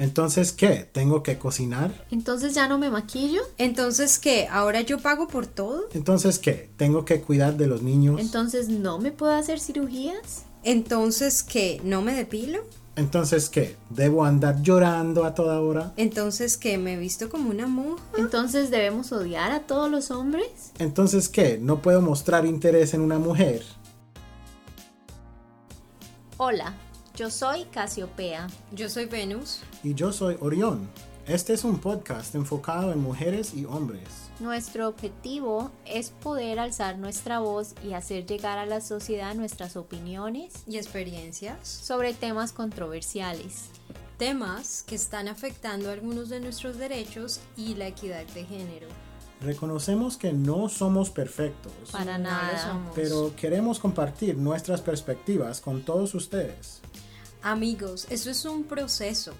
[0.00, 0.88] Entonces, ¿qué?
[0.90, 2.06] ¿Tengo que cocinar?
[2.10, 3.42] Entonces ya no me maquillo.
[3.58, 4.48] Entonces, ¿qué?
[4.50, 5.90] ¿Ahora yo pago por todo?
[5.92, 6.70] Entonces, ¿qué?
[6.78, 8.18] ¿Tengo que cuidar de los niños?
[8.18, 10.46] Entonces no me puedo hacer cirugías.
[10.62, 11.82] Entonces, ¿qué?
[11.84, 12.60] ¿No me depilo?
[12.96, 13.76] Entonces, ¿qué?
[13.90, 15.92] ¿Debo andar llorando a toda hora?
[15.98, 16.78] Entonces, ¿qué?
[16.78, 18.02] ¿Me he visto como una monja?
[18.16, 20.72] Entonces debemos odiar a todos los hombres.
[20.78, 21.58] Entonces, ¿qué?
[21.60, 23.62] ¿No puedo mostrar interés en una mujer?
[26.38, 26.74] Hola,
[27.20, 28.46] yo soy Casiopea.
[28.72, 29.60] Yo soy Venus.
[29.84, 30.88] Y yo soy Orión.
[31.26, 34.08] Este es un podcast enfocado en mujeres y hombres.
[34.38, 40.64] Nuestro objetivo es poder alzar nuestra voz y hacer llegar a la sociedad nuestras opiniones
[40.66, 43.66] y experiencias sobre temas controversiales.
[44.16, 48.88] Temas que están afectando algunos de nuestros derechos y la equidad de género.
[49.42, 51.72] Reconocemos que no somos perfectos.
[51.92, 52.78] Para nada.
[52.94, 56.80] Pero queremos compartir nuestras perspectivas con todos ustedes.
[57.42, 59.34] Amigos, eso es un proceso.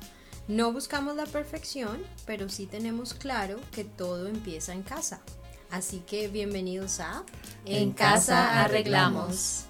[0.49, 5.21] No buscamos la perfección, pero sí tenemos claro que todo empieza en casa.
[5.71, 7.25] Así que bienvenidos a
[7.67, 9.67] En, casa arreglamos.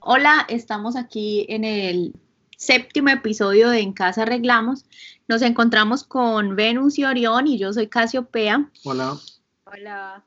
[0.00, 2.14] Hola, estamos aquí en el
[2.58, 4.84] séptimo episodio de En Casa Arreglamos.
[5.28, 8.70] Nos encontramos con Venus y Orión y yo soy Casiopea.
[8.84, 9.16] Hola.
[9.64, 10.24] Hola.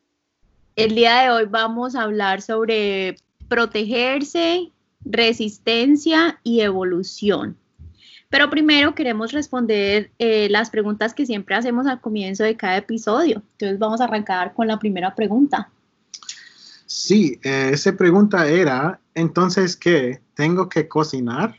[0.76, 4.72] El día de hoy vamos a hablar sobre protegerse,
[5.06, 7.56] resistencia y evolución.
[8.30, 13.44] Pero primero queremos responder eh, las preguntas que siempre hacemos al comienzo de cada episodio.
[13.52, 15.70] Entonces vamos a arrancar con la primera pregunta.
[16.88, 20.22] Sí, eh, esa pregunta era, entonces, ¿qué?
[20.34, 21.56] ¿Tengo que cocinar?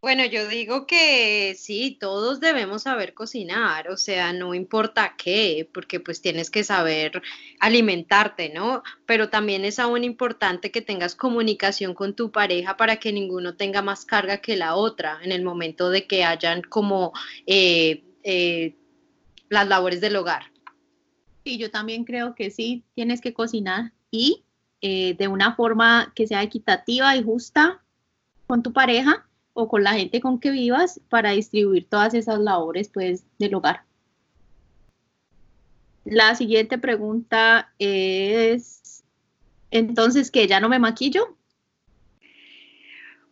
[0.00, 5.98] Bueno, yo digo que sí, todos debemos saber cocinar, o sea, no importa qué, porque
[5.98, 7.20] pues tienes que saber
[7.58, 8.84] alimentarte, ¿no?
[9.06, 13.82] Pero también es aún importante que tengas comunicación con tu pareja para que ninguno tenga
[13.82, 17.12] más carga que la otra en el momento de que hayan como
[17.46, 18.76] eh, eh,
[19.48, 20.52] las labores del hogar.
[21.44, 24.44] Sí, yo también creo que sí, tienes que cocinar y
[24.80, 27.82] eh, de una forma que sea equitativa y justa
[28.46, 29.27] con tu pareja
[29.60, 33.82] o con la gente con que vivas para distribuir todas esas labores pues del hogar.
[36.04, 39.02] La siguiente pregunta es,
[39.72, 41.36] entonces, ¿que ya no me maquillo?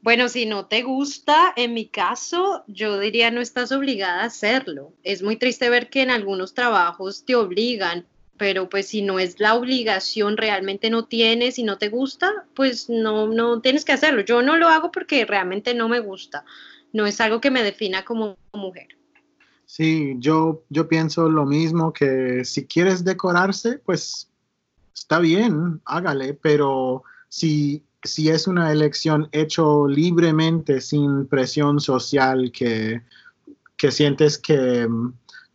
[0.03, 4.95] Bueno, si no te gusta, en mi caso, yo diría no estás obligada a hacerlo.
[5.05, 8.05] Es muy triste ver que en algunos trabajos te obligan,
[8.39, 12.89] pero pues si no es la obligación, realmente no tienes y no te gusta, pues
[12.89, 14.23] no, no tienes que hacerlo.
[14.23, 16.45] Yo no lo hago porque realmente no me gusta,
[16.93, 18.89] no es algo que me defina como mujer.
[19.67, 24.31] Sí, yo, yo pienso lo mismo, que si quieres decorarse, pues
[24.95, 33.03] está bien, hágale, pero si, si es una elección hecho libremente, sin presión social, que,
[33.77, 34.89] que sientes que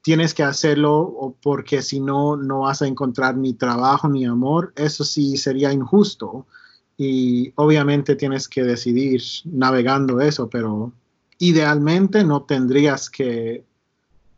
[0.01, 4.73] tienes que hacerlo o porque si no, no vas a encontrar ni trabajo ni amor,
[4.75, 6.47] eso sí sería injusto.
[6.97, 10.94] Y obviamente tienes que decidir navegando eso, pero
[11.40, 13.63] idealmente no tendrías que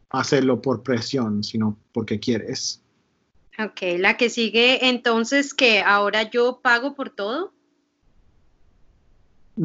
[0.09, 2.81] hacerlo por presión, sino porque quieres.
[3.59, 7.53] Ok, la que sigue entonces que ahora yo pago por todo.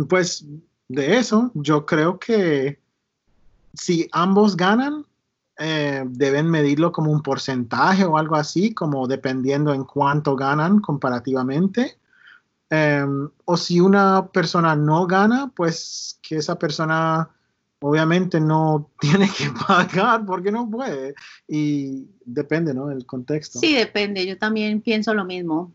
[0.08, 0.44] Pues
[0.88, 2.78] de eso, yo creo que
[3.74, 5.06] si ambos ganan,
[5.58, 11.98] eh, deben medirlo como un porcentaje o algo así, como dependiendo en cuánto ganan comparativamente.
[12.70, 17.28] Em, o si una persona no gana, pues que esa persona
[17.80, 21.14] obviamente no tiene que pagar porque no puede.
[21.48, 22.90] Y depende, ¿no?
[22.90, 23.58] El contexto.
[23.58, 24.26] Sí, depende.
[24.26, 25.72] Yo también pienso lo mismo.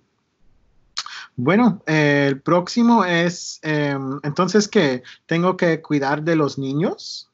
[1.35, 5.03] Bueno, el próximo es, em, entonces, ¿qué?
[5.25, 7.31] ¿Tengo que cuidar de los niños?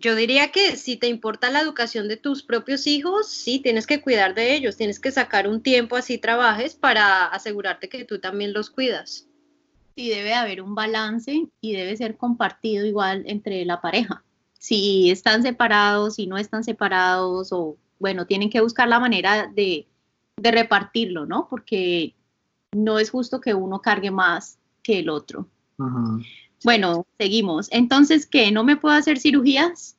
[0.00, 4.00] Yo diría que si te importa la educación de tus propios hijos, sí, tienes que
[4.00, 8.52] cuidar de ellos, tienes que sacar un tiempo así trabajes para asegurarte que tú también
[8.52, 9.26] los cuidas.
[9.96, 14.22] Sí, debe haber un balance y debe ser compartido igual entre la pareja.
[14.60, 19.88] Si están separados, si no están separados, o bueno, tienen que buscar la manera de,
[20.36, 21.48] de repartirlo, ¿no?
[21.50, 22.14] Porque
[22.70, 25.48] no es justo que uno cargue más que el otro.
[25.78, 26.18] Ajá.
[26.64, 27.68] Bueno, seguimos.
[27.70, 28.50] Entonces, ¿qué?
[28.50, 29.98] ¿No me puedo hacer cirugías?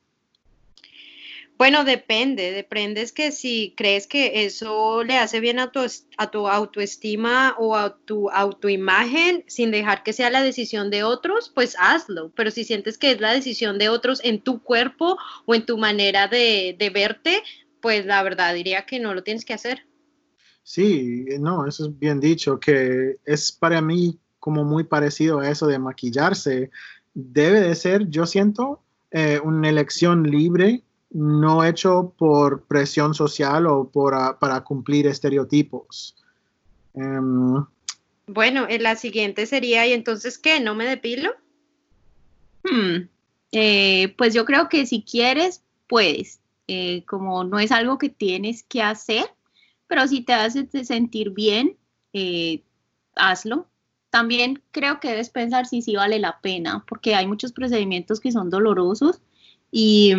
[1.60, 5.80] Bueno, depende, depende es que si crees que eso le hace bien a tu,
[6.16, 11.52] a tu autoestima o a tu autoimagen sin dejar que sea la decisión de otros,
[11.54, 12.32] pues hazlo.
[12.34, 15.76] Pero si sientes que es la decisión de otros en tu cuerpo o en tu
[15.76, 17.42] manera de, de verte,
[17.82, 19.84] pues la verdad diría que no lo tienes que hacer.
[20.62, 25.66] Sí, no, eso es bien dicho, que es para mí como muy parecido a eso
[25.66, 26.70] de maquillarse.
[27.14, 33.88] Debe de ser, yo siento, eh, una elección libre, no hecho por presión social o
[33.88, 36.16] por, para cumplir estereotipos.
[36.94, 37.64] Em,
[38.26, 40.60] bueno, en la siguiente sería, ¿y entonces qué?
[40.60, 41.32] ¿No me depilo?
[42.62, 43.08] Hmm,
[43.52, 46.40] eh, pues yo creo que si quieres, puedes.
[46.68, 49.24] Eh, como no es algo que tienes que hacer,
[49.88, 51.76] pero si te hace sentir bien,
[52.12, 52.62] eh,
[53.16, 53.66] hazlo.
[54.10, 58.32] También creo que debes pensar si sí vale la pena, porque hay muchos procedimientos que
[58.32, 59.22] son dolorosos
[59.70, 60.12] y,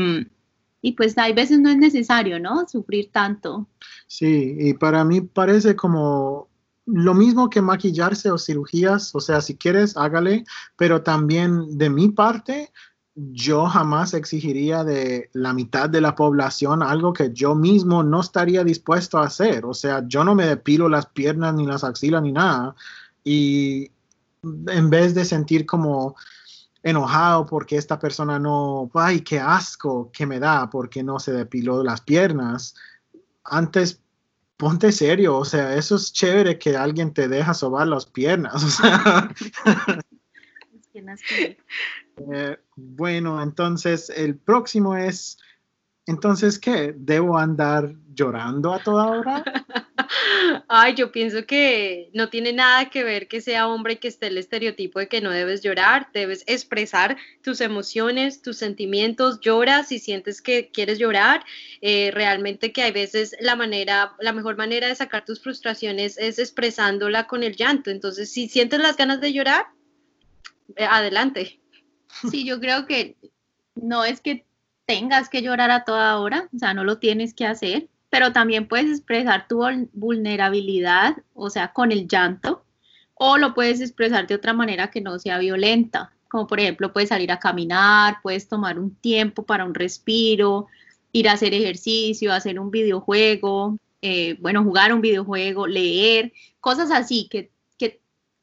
[0.82, 2.68] y pues hay veces no es necesario, ¿no?
[2.68, 3.68] Sufrir tanto.
[4.08, 6.50] Sí, y para mí parece como
[6.86, 10.46] lo mismo que maquillarse o cirugías, o sea, si quieres, hágale,
[10.76, 12.72] pero también de mi parte,
[13.16, 18.64] yo jamás exigiría de la mitad de la población algo que yo mismo no estaría
[18.64, 19.66] dispuesto a hacer.
[19.66, 22.76] O sea, yo no me depilo las piernas ni las axilas ni nada.
[23.24, 23.92] Y
[24.44, 26.16] en vez de sentir como
[26.84, 31.84] enojado porque esta persona no, ay, qué asco que me da porque no se depiló
[31.84, 32.76] las piernas,
[33.44, 34.02] antes
[34.58, 38.64] ponte serio, o sea, eso es chévere que alguien te deja sobar las piernas.
[38.64, 39.30] O sea.
[42.34, 45.40] Eh, bueno, entonces el próximo es,
[46.06, 46.94] entonces, ¿qué?
[46.96, 49.44] ¿Debo andar llorando a toda hora?
[50.68, 54.38] Ay, yo pienso que no tiene nada que ver que sea hombre que esté el
[54.38, 60.42] estereotipo de que no debes llorar, debes expresar tus emociones, tus sentimientos, lloras si sientes
[60.42, 61.44] que quieres llorar,
[61.82, 66.40] eh, realmente que hay veces la manera, la mejor manera de sacar tus frustraciones es
[66.40, 69.68] expresándola con el llanto, entonces si sientes las ganas de llorar,
[70.76, 71.60] eh, adelante.
[72.30, 73.16] Sí, yo creo que
[73.76, 74.46] no es que
[74.86, 78.68] tengas que llorar a toda hora, o sea, no lo tienes que hacer, pero también
[78.68, 79.62] puedes expresar tu
[79.94, 82.64] vulnerabilidad, o sea, con el llanto,
[83.16, 87.10] o lo puedes expresar de otra manera que no sea violenta, como por ejemplo puedes
[87.10, 90.68] salir a caminar, puedes tomar un tiempo para un respiro,
[91.12, 97.28] ir a hacer ejercicio, hacer un videojuego, eh, bueno, jugar un videojuego, leer, cosas así
[97.30, 97.50] que,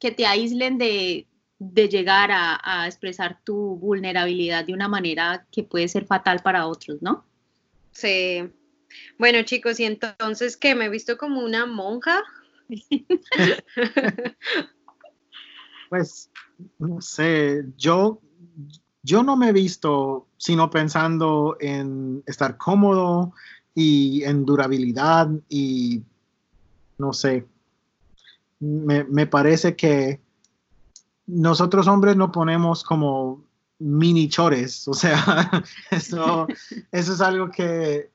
[0.01, 1.27] que te aíslen de,
[1.59, 7.03] de llegar a, expresar tu vulnerabilidad de una manera que puede ser fatal para otros,
[7.03, 7.25] ¿no?
[7.91, 8.49] Sí.
[9.19, 12.23] Bueno, chicos, y entonces que me he visto como una monja.
[15.89, 16.31] pues,
[16.79, 18.21] no sé, yo,
[19.03, 23.33] yo no me he visto sino pensando en estar cómodo
[23.75, 26.03] y en durabilidad y
[26.99, 27.47] no sé,
[28.61, 30.21] me, me parece que
[31.27, 33.45] nosotros hombres no ponemos como
[33.79, 36.47] mini chores, o sea, eso,
[36.91, 38.11] eso es algo que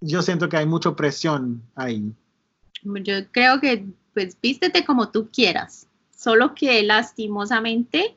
[0.00, 2.12] yo siento que hay mucha presión ahí.
[2.82, 8.16] Yo creo que, pues, vístete como tú quieras, solo que lastimosamente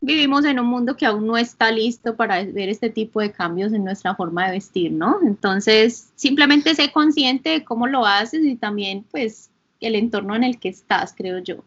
[0.00, 3.72] vivimos en un mundo que aún no está listo para ver este tipo de cambios
[3.72, 5.18] en nuestra forma de vestir, ¿no?
[5.22, 9.50] Entonces, simplemente sé consciente de cómo lo haces y también, pues,
[9.80, 11.64] el entorno en el que estás, creo yo.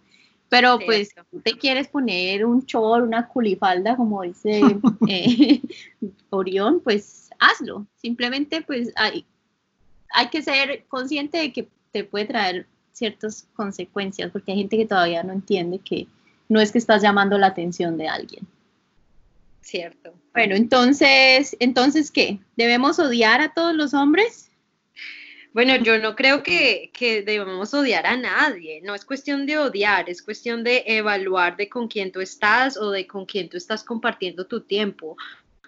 [0.50, 4.62] Pero pues tú te quieres poner un chor, una culifalda, como dice
[5.07, 5.62] eh,
[6.30, 7.88] Orión, pues hazlo.
[7.95, 9.26] Simplemente pues hay,
[10.14, 14.86] hay que ser consciente de que te puede traer ciertas consecuencias, porque hay gente que
[14.86, 16.08] todavía no entiende que
[16.48, 18.48] no es que estás llamando la atención de alguien.
[19.62, 20.14] Cierto.
[20.34, 22.40] Bueno, entonces, entonces, ¿qué?
[22.56, 24.52] ¿Debemos odiar a todos los hombres?
[25.54, 30.10] Bueno, yo no creo que, que, debamos odiar a nadie, no es cuestión de odiar,
[30.10, 33.84] es cuestión de evaluar de con quién tú estás o de con quién tú estás
[33.84, 35.16] compartiendo tu tiempo.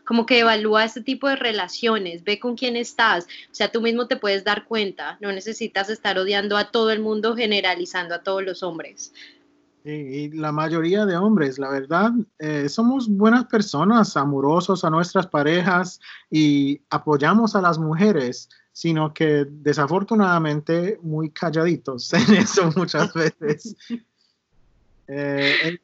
[0.05, 4.07] Como que evalúa este tipo de relaciones, ve con quién estás, o sea, tú mismo
[4.07, 8.43] te puedes dar cuenta, no necesitas estar odiando a todo el mundo, generalizando a todos
[8.43, 9.13] los hombres.
[9.83, 15.99] Y la mayoría de hombres, la verdad, eh, somos buenas personas, amorosos a nuestras parejas
[16.31, 23.75] y apoyamos a las mujeres sino que desafortunadamente muy calladitos en eso muchas veces.
[25.07, 25.77] Eh,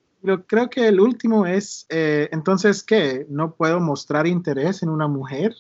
[0.48, 3.26] creo que el último es, eh, entonces, ¿qué?
[3.30, 5.56] ¿No puedo mostrar interés en una mujer?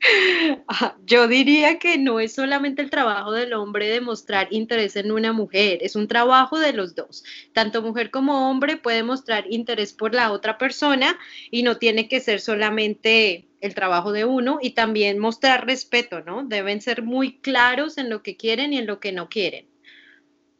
[1.06, 5.32] Yo diría que no es solamente el trabajo del hombre de mostrar interés en una
[5.32, 7.24] mujer, es un trabajo de los dos.
[7.52, 11.18] Tanto mujer como hombre puede mostrar interés por la otra persona
[11.50, 16.44] y no tiene que ser solamente el trabajo de uno y también mostrar respeto, ¿no?
[16.44, 19.68] Deben ser muy claros en lo que quieren y en lo que no quieren.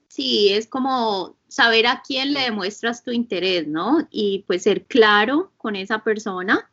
[0.08, 4.08] Sí, es como saber a quién le demuestras tu interés, ¿no?
[4.10, 6.70] Y pues ser claro con esa persona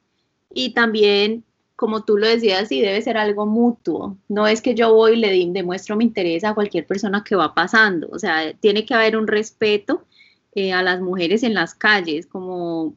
[0.53, 1.43] y también
[1.77, 4.17] como tú lo decías, sí debe ser algo mutuo.
[4.27, 7.53] No es que yo voy y le demuestro mi interés a cualquier persona que va
[7.53, 8.10] pasando.
[8.12, 10.03] O sea, tiene que haber un respeto
[10.55, 12.96] eh, a las mujeres en las calles, como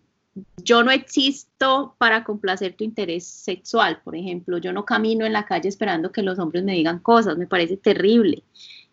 [0.64, 4.56] yo no existo para complacer tu interés sexual, por ejemplo.
[4.56, 7.76] Yo no camino en la calle esperando que los hombres me digan cosas, me parece
[7.76, 8.44] terrible.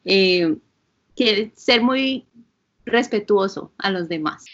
[0.03, 0.57] Eh,
[1.15, 2.25] quiere ser muy
[2.87, 4.45] respetuoso a los demás.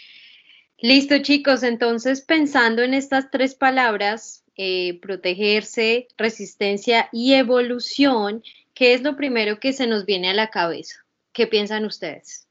[0.78, 1.62] Listo, chicos.
[1.62, 8.42] Entonces, pensando en estas tres palabras, eh, protegerse, resistencia y evolución,
[8.74, 11.04] ¿qué es lo primero que se nos viene a la cabeza?
[11.32, 12.46] ¿Qué piensan ustedes?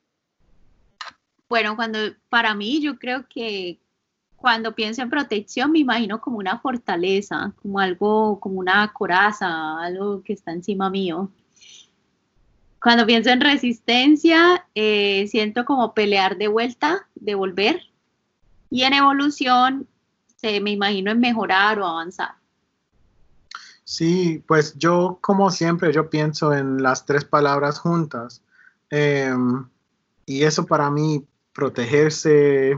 [1.48, 2.00] Bueno, cuando
[2.30, 3.80] para mí yo creo que
[4.36, 10.22] cuando pienso en protección me imagino como una fortaleza, como algo, como una coraza, algo
[10.22, 11.32] que está encima mío.
[12.84, 17.80] Cuando pienso en resistencia, eh, siento como pelear de vuelta, de volver.
[18.70, 19.88] Y en evolución,
[20.42, 22.32] me imagino en mejorar o avanzar.
[23.86, 28.42] Sí, pues yo como siempre, yo pienso en las tres palabras juntas.
[28.90, 29.66] Em,
[30.26, 32.78] y eso para mí, protegerse,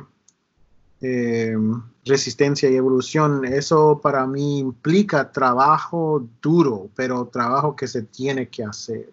[1.01, 8.49] em, resistencia y evolución, eso para mí implica trabajo duro, pero trabajo que se tiene
[8.49, 9.09] que hacer.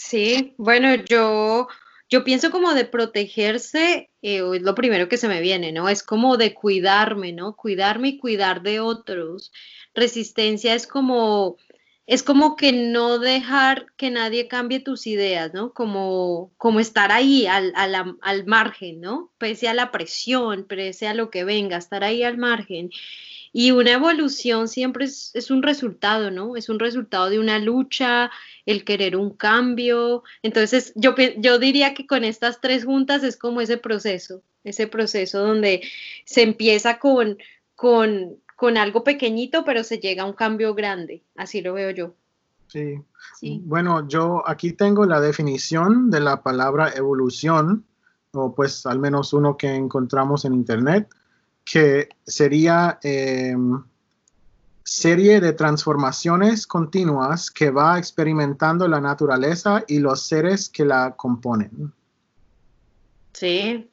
[0.00, 1.66] Sí, bueno, yo,
[2.08, 5.88] yo pienso como de protegerse, eh, es lo primero que se me viene, ¿no?
[5.88, 7.56] Es como de cuidarme, ¿no?
[7.56, 9.52] Cuidarme y cuidar de otros.
[9.94, 11.56] Resistencia es como,
[12.06, 15.72] es como que no dejar que nadie cambie tus ideas, ¿no?
[15.74, 19.32] Como, como estar ahí al, al, al margen, ¿no?
[19.38, 22.90] Pese a la presión, pese a lo que venga, estar ahí al margen.
[23.52, 26.56] Y una evolución siempre es, un resultado, ¿no?
[26.56, 28.30] Es un resultado de una lucha,
[28.66, 30.22] el querer un cambio.
[30.42, 35.40] Entonces, yo, yo diría que con estas tres juntas es como ese proceso, ese proceso
[35.40, 35.82] donde
[36.24, 37.38] se empieza con,
[37.74, 41.22] con, con algo pequeñito, pero se llega a un cambio grande.
[41.36, 42.14] Así lo veo yo.
[42.66, 43.00] Sí.
[43.40, 43.62] sí.
[43.64, 47.86] Bueno, yo aquí tengo la definición de la palabra evolución,
[48.32, 51.08] o pues al menos uno que encontramos en internet
[51.70, 53.82] que sería em,
[54.82, 61.92] serie de transformaciones continuas que va experimentando la naturaleza y los seres que la componen.
[63.34, 63.90] Sí.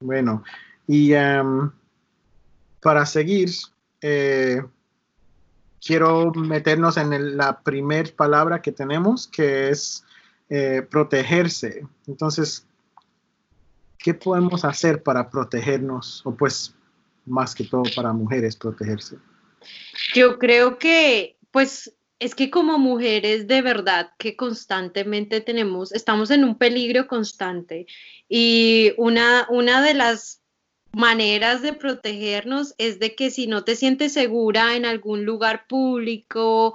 [0.00, 0.42] Bueno,
[0.86, 1.70] y em,
[2.80, 3.50] para seguir,
[4.00, 4.62] eh,
[5.84, 10.02] quiero meternos en la primera palabra que tenemos, que es
[10.48, 11.86] eh, protegerse.
[12.06, 12.66] Entonces,
[14.02, 16.22] ¿qué podemos hacer para protegernos?
[16.24, 16.74] O pues
[17.26, 19.16] más que todo para mujeres protegerse.
[20.14, 26.44] Yo creo que pues es que como mujeres de verdad que constantemente tenemos, estamos en
[26.44, 27.86] un peligro constante
[28.28, 30.42] y una, una de las
[30.92, 36.74] maneras de protegernos es de que si no te sientes segura en algún lugar público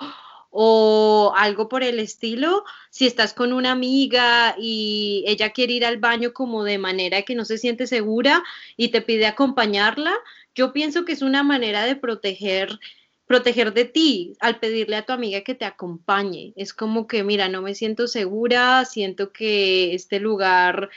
[0.57, 5.97] o algo por el estilo, si estás con una amiga y ella quiere ir al
[5.97, 8.41] baño como de manera que no se siente segura
[8.77, 10.13] y te pide acompañarla,
[10.55, 12.79] yo pienso que es una manera de proteger
[13.25, 16.53] proteger de ti al pedirle a tu amiga que te acompañe.
[16.55, 20.89] Es como que, mira, no me siento segura, siento que este lugar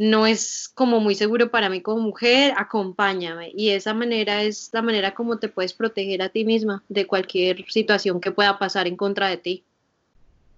[0.00, 3.52] no es como muy seguro para mí como mujer, acompáñame.
[3.54, 7.66] Y esa manera es la manera como te puedes proteger a ti misma de cualquier
[7.70, 9.64] situación que pueda pasar en contra de ti.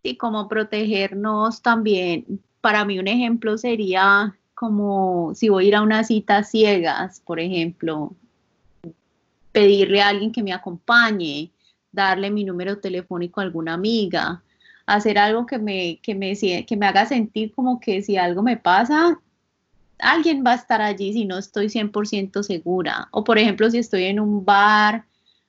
[0.04, 5.82] Y como protegernos también, para mí un ejemplo sería como si voy a ir a
[5.82, 8.14] una cita ciegas, por ejemplo,
[9.50, 11.50] pedirle a alguien que me acompañe,
[11.90, 14.40] darle mi número telefónico a alguna amiga,
[14.86, 18.56] hacer algo que me, que me, que me haga sentir como que si algo me
[18.56, 19.18] pasa,
[20.02, 23.08] alguien va a estar allí si no estoy 100% segura.
[23.12, 25.06] O por ejemplo, si estoy en un bar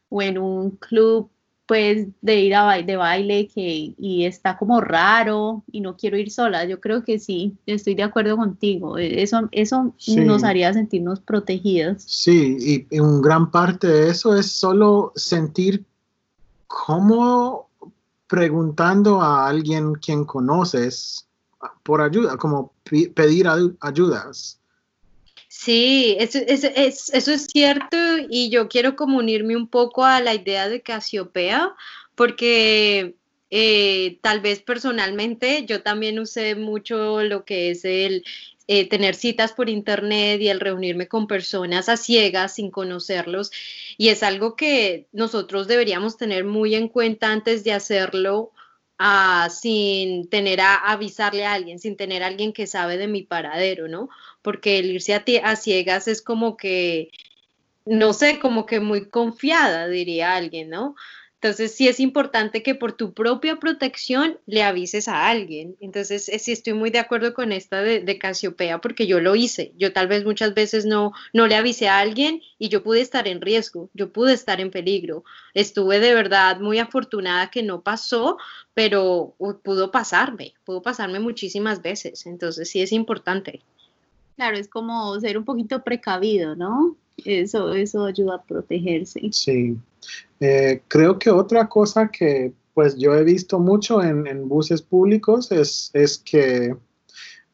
[0.09, 1.29] o en un club,
[1.65, 6.29] pues de ir a de baile que, y está como raro y no quiero ir
[6.29, 6.65] sola.
[6.65, 8.97] Yo creo que sí, estoy de acuerdo contigo.
[8.97, 12.03] E, eso, eso nos haría sentirnos protegidos.
[12.03, 15.85] Sí, y un gran parte de eso es solo sentir
[16.67, 17.69] cómo
[18.27, 21.27] preguntando a alguien quien conoces
[21.83, 22.73] por ayuda, como
[23.15, 23.47] pedir
[23.81, 24.59] ayudas.
[25.47, 27.97] Sí, eso, es cierto
[28.29, 31.75] y yo quiero como unirme un poco a la idea de Casiopea
[32.15, 33.15] porque
[33.51, 38.25] eh, tal vez personalmente yo también usé mucho lo que es el
[38.67, 43.51] eh, tener citas por internet y el reunirme con personas a ciegas sin conocerlos
[43.97, 48.51] y es algo que nosotros deberíamos tener muy en cuenta antes de hacerlo
[49.49, 53.87] sin tener a avisarle a alguien, sin tener a alguien que sabe de mi paradero,
[53.87, 54.09] ¿no?
[54.41, 57.09] Porque el irse a, a ciegas es como que
[57.85, 60.95] no sé, como que muy confiada, diría alguien, ¿no?
[61.43, 65.75] Entonces, sí es importante que por tu propia protección le avises a alguien.
[65.81, 69.35] Entonces, eh, sí estoy muy de acuerdo con esta de, de, Casiopea porque yo lo
[69.35, 69.73] hice.
[69.77, 73.27] Yo tal vez muchas veces no, no le avisé a alguien y yo pude estar
[73.27, 75.25] en riesgo, yo pude estar en peligro.
[75.53, 78.37] Estuve de verdad muy afortunada que no pasó,
[78.73, 82.25] pero pudo pasarme, pudo pasarme muchísimas veces.
[82.25, 83.61] Entonces, sí es importante.
[84.37, 86.95] Claro, es como ser un poquito precavido, ¿no?
[87.17, 89.21] Eso, eso ayuda a protegerse.
[89.31, 89.77] Sí.
[90.39, 95.91] Eh, creo que otra cosa que pues yo he visto mucho en, buses públicos es,
[95.93, 96.75] es, que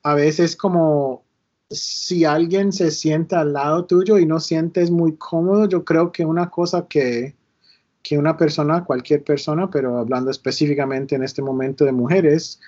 [0.02, 1.24] a veces como
[1.70, 6.26] si alguien se sienta al lado tuyo y no sientes muy cómodo, yo creo que
[6.26, 7.36] una cosa que,
[8.02, 12.60] que una persona, cualquier persona, pero hablando específicamente en este momento de mujeres,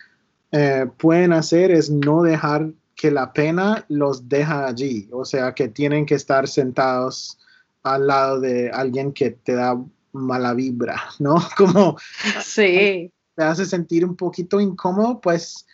[0.52, 2.72] eh, pueden hacer es no dejar
[3.02, 7.40] que la pena los deja allí, o sea, que tienen que estar sentados
[7.82, 9.76] al lado de alguien que te da
[10.12, 11.38] mala vibra, ¿no?
[11.58, 11.98] Como
[12.44, 13.12] sí.
[13.36, 15.66] te hace sentir un poquito incómodo, pues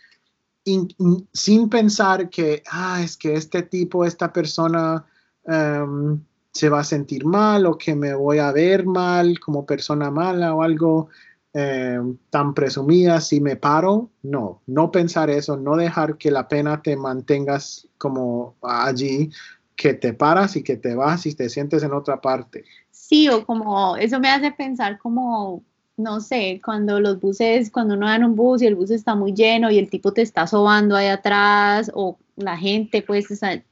[0.64, 5.04] sin pensar que, ah, es que este tipo, esta persona
[5.44, 6.18] em,
[6.52, 10.54] se va a sentir mal o que me voy a ver mal como persona mala
[10.54, 11.10] o algo.
[11.54, 16.82] Eh, tan presumida si me paro, no, no pensar eso, no dejar que la pena
[16.82, 19.30] te mantengas como allí,
[19.74, 22.64] que te paras y que te vas y te sientes en otra parte.
[22.90, 25.62] Sí, o como eso me hace pensar como,
[25.96, 29.14] no sé, cuando los buses, cuando uno va en un bus y el bus está
[29.14, 33.26] muy lleno y el tipo te está sobando ahí atrás o la gente pues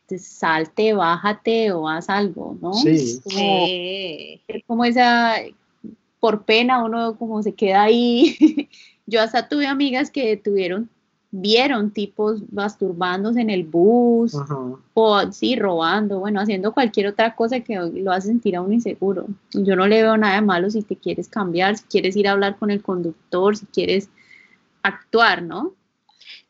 [0.06, 2.72] te, salte, bájate o haz algo, ¿no?
[2.72, 3.20] Sí.
[3.22, 5.36] Como, como esa
[6.26, 8.36] por pena uno como se queda ahí.
[9.06, 10.90] Yo hasta tuve amigas que tuvieron,
[11.30, 14.34] vieron tipos masturbándose en el bus,
[14.94, 19.28] o sí, robando, bueno, haciendo cualquier otra cosa que lo hace sentir a uno inseguro.
[19.52, 22.32] Yo no le veo nada de malo si te quieres cambiar, si quieres ir a
[22.32, 24.10] hablar con el conductor, si quieres
[24.82, 25.74] actuar, ¿no?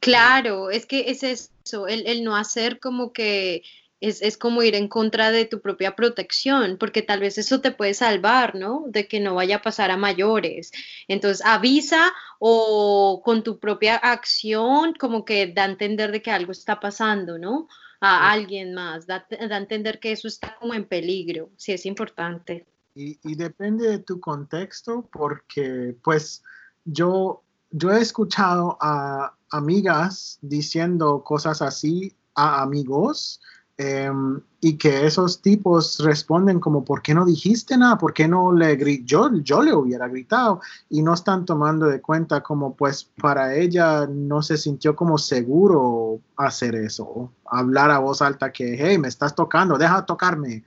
[0.00, 3.62] Claro, es que es eso, el, el no hacer como que
[4.00, 7.94] es, como ir en contra de tu propia protección, porque tal vez eso te puede
[7.94, 8.84] salvar, ¿no?
[8.88, 10.72] De que no vaya a pasar a mayores.
[11.08, 16.52] Entonces, avisa o con tu propia acción, como que da a entender de que algo
[16.52, 17.68] está pasando, ¿no?
[18.00, 22.66] A alguien más, da, a entender que eso está como en peligro, sí es importante.
[22.94, 26.42] Y, y depende de tu contexto, porque pues
[26.84, 33.40] yo, yo he escuchado a amigas diciendo cosas así a amigos,
[33.78, 37.98] Em, y que esos tipos responden como, ¿por qué no dijiste nada?
[37.98, 39.04] ¿Por qué no le grité?
[39.04, 44.06] Yo, yo le hubiera gritado y no están tomando de cuenta como pues para ella
[44.06, 49.34] no se sintió como seguro hacer eso, hablar a voz alta que, hey, me estás
[49.34, 50.64] tocando, deja de tocarme.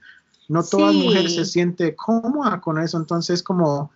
[0.48, 3.90] No toda mujer se siente cómoda con eso, entonces como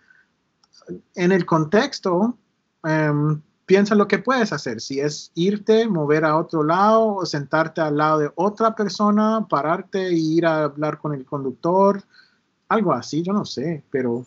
[1.15, 2.37] en el contexto,
[2.83, 4.81] um, piensa lo que puedes hacer.
[4.81, 10.07] Si es irte, mover a otro lado, o sentarte al lado de otra persona, pararte
[10.07, 12.03] e ir a hablar con el conductor,
[12.67, 14.25] algo así, yo no sé, pero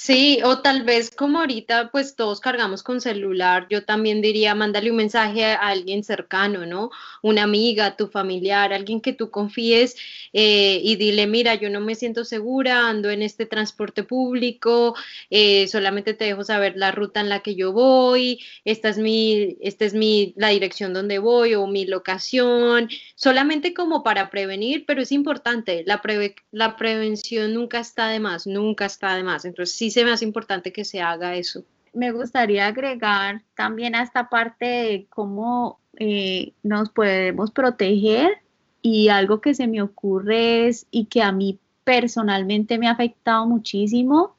[0.00, 4.92] Sí, o tal vez como ahorita pues todos cargamos con celular, yo también diría mándale
[4.92, 6.90] un mensaje a alguien cercano, ¿no?
[7.20, 9.96] Una amiga, tu familiar, alguien que tú confíes
[10.32, 14.94] eh, y dile, mira, yo no me siento segura, ando en este transporte público,
[15.30, 19.56] eh, solamente te dejo saber la ruta en la que yo voy, esta es mi,
[19.60, 25.02] esta es mi, la dirección donde voy o mi locación, solamente como para prevenir, pero
[25.02, 26.00] es importante, la,
[26.52, 30.24] la prevención nunca está de más, nunca está de más, entonces sí se me hace
[30.24, 31.64] importante que se haga eso.
[31.92, 38.38] Me gustaría agregar también a esta parte de cómo eh, nos podemos proteger
[38.82, 43.46] y algo que se me ocurre es y que a mí personalmente me ha afectado
[43.46, 44.36] muchísimo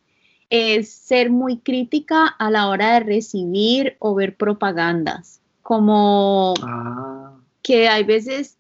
[0.50, 5.42] es ser muy crítica a la hora de recibir o ver propagandas.
[5.62, 7.36] Como ah.
[7.62, 8.58] que hay veces,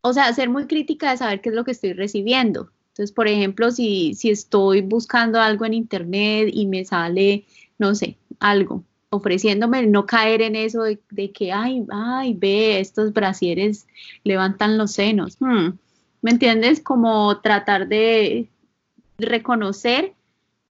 [0.00, 2.70] o sea, ser muy crítica de saber qué es lo que estoy recibiendo.
[2.96, 7.44] Entonces, por ejemplo, si, si estoy buscando algo en internet y me sale,
[7.76, 13.86] no sé, algo, ofreciéndome no caer en eso de, que, ay, ay, ve, estos brasieres
[14.24, 15.36] levantan los senos.
[15.40, 15.72] Hmm,
[16.22, 16.80] ¿Me entiendes?
[16.80, 18.48] Como tratar de
[19.18, 20.14] reconocer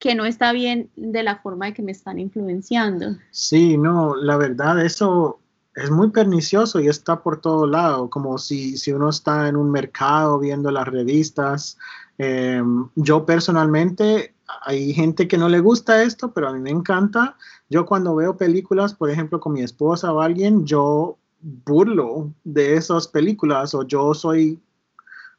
[0.00, 3.18] que no está bien de la forma de que me están influenciando.
[3.30, 5.38] Sí, no, la verdad, eso
[5.76, 9.70] es muy pernicioso y está por todo lado, como si, si uno está en un
[9.70, 11.78] mercado viendo las revistas
[12.18, 17.36] Em, yo personalmente, hay gente que no le gusta esto, pero a mí me encanta.
[17.68, 23.06] Yo cuando veo películas, por ejemplo, con mi esposa o alguien, yo burlo de esas
[23.08, 24.60] películas o yo soy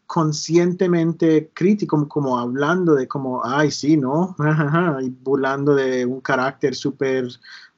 [0.08, 4.36] conscientemente crítico, como, hablando de como, ay, sí, ¿no?
[5.02, 7.28] y burlando de un carácter súper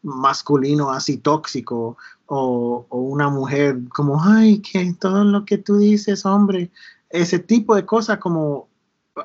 [0.04, 6.26] masculino, así tóxico, o, o, una mujer como, ay, que todo lo que tú dices,
[6.26, 6.72] hombre,
[7.10, 8.69] ese tipo de cosas como,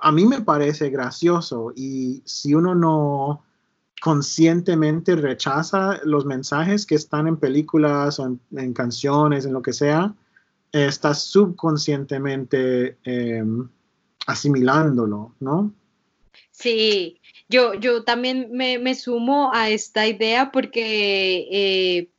[0.01, 3.45] a mí me parece gracioso y si uno no
[4.01, 10.15] conscientemente rechaza los mensajes que están en películas o en, canciones, en lo que sea,
[10.73, 13.69] está subconscientemente em,
[14.27, 15.73] asimilándolo, ¿no?
[16.51, 22.11] Sí, yo, yo también me, sumo a esta idea porque eh,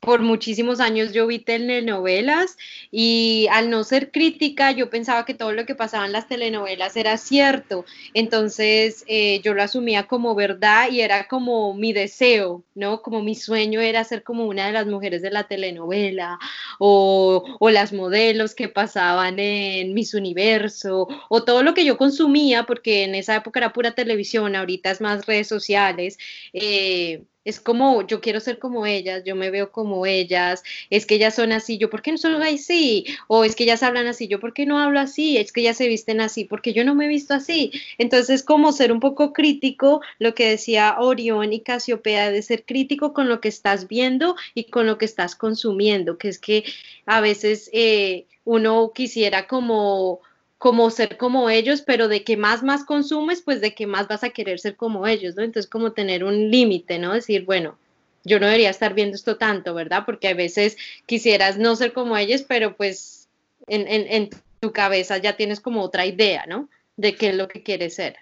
[0.00, 2.56] por muchísimos años yo vi telenovelas
[2.90, 6.96] y al no ser crítica yo pensaba que todo lo que pasaba en las telenovelas
[6.96, 7.84] era cierto.
[8.14, 13.02] Entonces eh, yo lo asumía como verdad y era como mi deseo, ¿no?
[13.02, 16.38] Como mi sueño era ser como una de las mujeres de la telenovela
[16.78, 22.64] o, o las modelos que pasaban en Miss Universo o todo lo que yo consumía
[22.64, 26.18] porque en esa época era pura televisión, ahorita es más redes sociales.
[26.52, 31.14] Eh, es como, yo quiero ser como ellas, yo me veo como ellas, es que
[31.14, 33.06] ellas son así, yo, ¿por qué no soy así?
[33.28, 35.38] O es que ellas hablan así, yo, ¿por qué no hablo así?
[35.38, 37.70] Es que ellas se visten así, porque yo no me he visto así.
[37.98, 43.12] Entonces, como ser un poco crítico, lo que decía Orión y Casiopea, de ser crítico
[43.12, 46.64] con lo que estás viendo y con lo que estás consumiendo, que es que
[47.06, 50.20] a veces eh, uno quisiera como
[50.58, 54.24] como ser como ellos, pero de que más más consumes, pues de que más vas
[54.24, 55.42] a querer ser como ellos, ¿no?
[55.42, 57.12] Entonces como tener un límite, ¿no?
[57.12, 57.78] Decir, bueno,
[58.24, 60.04] yo no debería estar viendo esto tanto, ¿verdad?
[60.06, 63.28] Porque a veces quisieras no ser como ellos, pero pues
[63.66, 66.68] en, en tu cabeza ya tienes como otra idea, ¿no?
[66.96, 68.16] De qué es lo que quieres ser.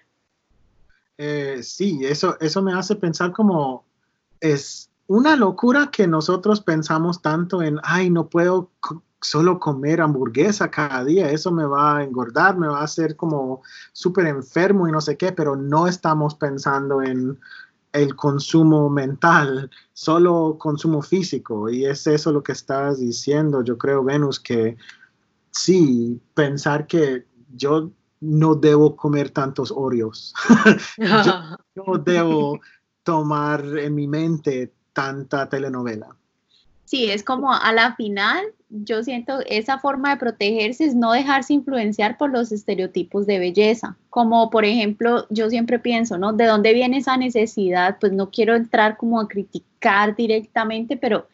[1.17, 3.85] Eh, sí, eso, eso me hace pensar como
[4.41, 8.71] es una locura que nosotros pensamos tanto en, ay, no puedo
[9.21, 13.61] solo comer hamburguesa cada día, eso me va a engordar, me va a hacer como
[13.91, 17.39] súper enfermo y no sé qué, pero no estamos pensando en
[17.95, 21.69] el consumo mental, solo consumo físico.
[21.69, 24.77] Y es eso lo que estás diciendo, yo creo, Venus, que
[25.51, 27.25] sí, pensar que
[27.55, 30.33] yo no debo comer tantos Oreos,
[30.97, 31.33] yo
[31.75, 32.59] no debo
[33.03, 36.15] tomar en mi mente tanta telenovela.
[36.85, 38.45] Sí, es como a la final,
[38.83, 43.97] yo siento esa forma de protegerse es no dejarse influenciar por los estereotipos de belleza.
[44.09, 46.33] Como por ejemplo, yo siempre pienso, ¿no?
[46.33, 47.97] ¿De dónde viene esa necesidad?
[47.99, 51.27] Pues no quiero entrar como a criticar directamente, pero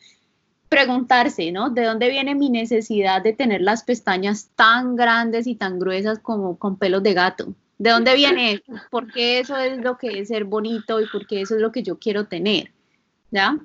[0.69, 1.69] preguntarse, ¿no?
[1.69, 6.57] ¿De dónde viene mi necesidad de tener las pestañas tan grandes y tan gruesas como
[6.57, 7.53] con pelos de gato?
[7.77, 8.73] ¿De dónde viene eso?
[8.91, 11.71] ¿Por qué eso es lo que es ser bonito y por qué eso es lo
[11.71, 12.71] que yo quiero tener?
[13.31, 13.57] ¿Ya?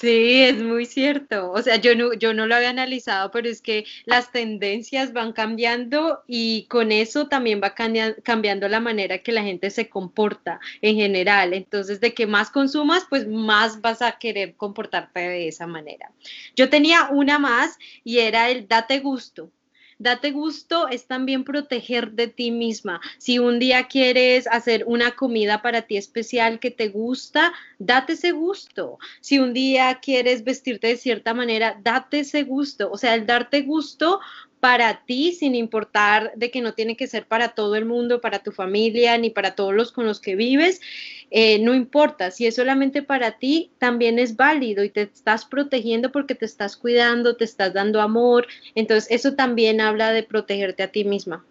[0.00, 1.50] Sí, es muy cierto.
[1.52, 5.32] O sea, yo no, yo no lo había analizado, pero es que las tendencias van
[5.32, 10.96] cambiando y con eso también va cambiando la manera que la gente se comporta en
[10.96, 11.54] general.
[11.54, 16.12] Entonces, de que más consumas, pues más vas a querer comportarte de esa manera.
[16.54, 19.50] Yo tenía una más y era el date gusto.
[19.98, 23.00] Date gusto es también proteger de ti misma.
[23.18, 28.32] Si un día quieres hacer una comida para ti especial que te gusta, date ese
[28.32, 28.98] gusto.
[29.20, 32.90] Si un día quieres vestirte de cierta manera, date ese gusto.
[32.90, 34.20] O sea, el darte gusto
[34.66, 38.42] para ti, sin importar de que no tiene que ser para todo el mundo, para
[38.42, 40.80] tu familia, ni para todos los con los que vives,
[41.30, 46.10] eh, no importa, si es solamente para ti, también es válido y te estás protegiendo
[46.10, 50.90] porque te estás cuidando, te estás dando amor, entonces eso también habla de protegerte a
[50.90, 51.44] ti misma.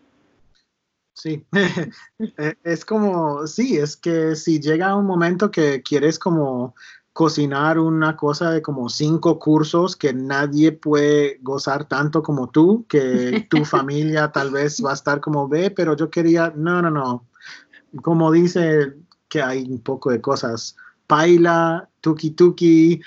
[1.13, 1.41] Sí,
[2.19, 6.75] eh, es como, sí, es que si llega un momento que quieres como
[7.15, 13.47] cocinar una cosa de como cinco cursos que nadie puede gozar tanto como tú, que
[13.49, 17.25] tu familia tal vez va a estar como ve, pero yo quería, no, no, no.
[18.01, 18.95] Como dice
[19.29, 20.75] que hay un poco de cosas
[21.07, 23.01] Paila, Tuki Tuki,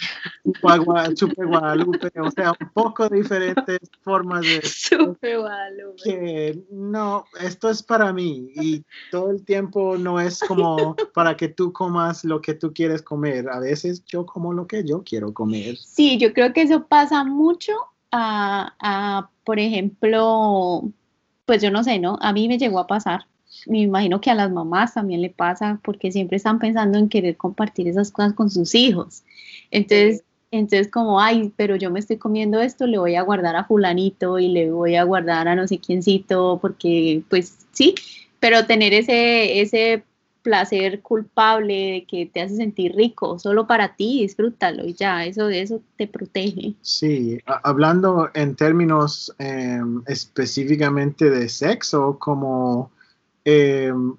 [1.14, 4.60] Chupe Guadalupe, o sea, un poco diferentes formas de...
[4.60, 6.02] Chupe Guadalupe.
[6.02, 11.48] Que no, esto es para mí y todo el tiempo no es como para que
[11.48, 15.32] tú comas lo que tú quieres comer, a veces yo como lo que yo quiero
[15.32, 15.76] comer.
[15.76, 17.72] Sí, yo creo que eso pasa mucho
[18.10, 20.82] a, a por ejemplo,
[21.46, 22.18] pues yo no sé, ¿no?
[22.20, 23.26] A mí me llegó a pasar
[23.66, 27.36] me imagino que a las mamás también le pasa porque siempre están pensando en querer
[27.36, 29.22] compartir esas cosas con sus hijos.
[29.70, 33.64] Entonces, entonces como, ay, pero yo me estoy comiendo esto, le voy a guardar a
[33.64, 37.94] fulanito y le voy a guardar a no sé quiéncito porque, pues sí,
[38.40, 40.04] pero tener ese, ese
[40.42, 45.48] placer culpable, de que te hace sentir rico, solo para ti, disfrútalo y ya, eso
[45.50, 46.74] eso te protege.
[46.80, 52.90] Sí, hablando en términos em, específicamente de sexo, como
[53.50, 54.14] em,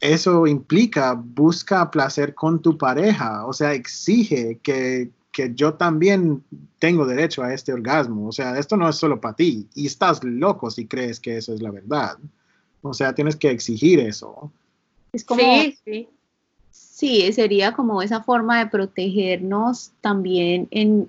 [0.00, 6.42] eso implica, busca placer con tu pareja, o sea, exige que, que yo también
[6.80, 10.24] tengo derecho a este orgasmo, o sea, esto no es solo para ti y estás
[10.24, 12.18] loco si crees que eso es la verdad.
[12.82, 14.50] O sea, tienes que exigir eso.
[15.12, 15.42] Es como,
[15.84, 16.08] sí,
[16.70, 17.32] sí.
[17.32, 21.08] sería como esa forma de protegernos también en,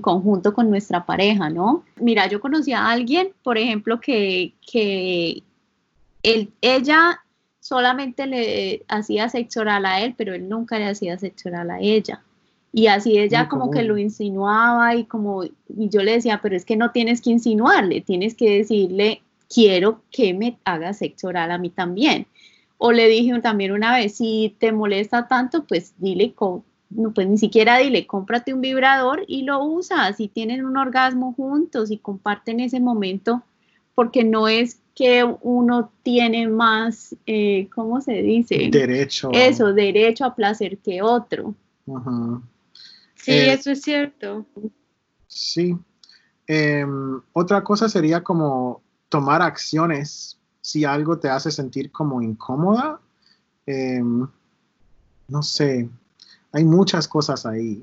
[0.00, 1.84] conjunto con nuestra pareja, ¿no?
[1.96, 5.42] Mira, yo conocí a alguien, por ejemplo, que, que
[6.22, 7.20] ella
[7.60, 11.80] solamente le hacía sexo oral a él, pero él nunca le hacía sexo oral a
[11.80, 12.22] ella.
[12.72, 16.64] Y así ella como que lo insinuaba y como, y yo le decía, pero es
[16.64, 21.58] que no tienes que insinuarle, tienes que decirle, quiero que me haga sexo oral a
[21.58, 22.26] mí también.
[22.78, 26.34] O le dije también una vez, si te molesta tanto, pues dile,
[26.90, 31.34] no, pues ni siquiera dile, cómprate un vibrador y lo usas y tienen un orgasmo
[31.34, 33.42] juntos y comparten ese momento,
[33.94, 38.68] porque no es que uno tiene más, eh, ¿cómo se dice?
[38.70, 39.30] Derecho.
[39.32, 41.54] Eso, derecho a placer que otro.
[43.14, 44.44] Sí, eh, eso es cierto.
[45.26, 45.74] Sí.
[46.46, 53.00] Em, otra cosa sería como tomar acciones si algo te hace sentir como incómoda,
[53.64, 54.28] em,
[55.28, 55.88] no sé,
[56.52, 57.82] hay muchas cosas ahí.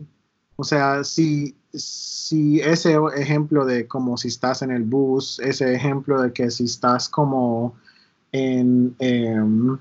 [0.57, 6.21] O sea, si, si ese ejemplo de como si estás en el bus, ese ejemplo
[6.21, 7.75] de que si estás como
[8.31, 9.77] en, em,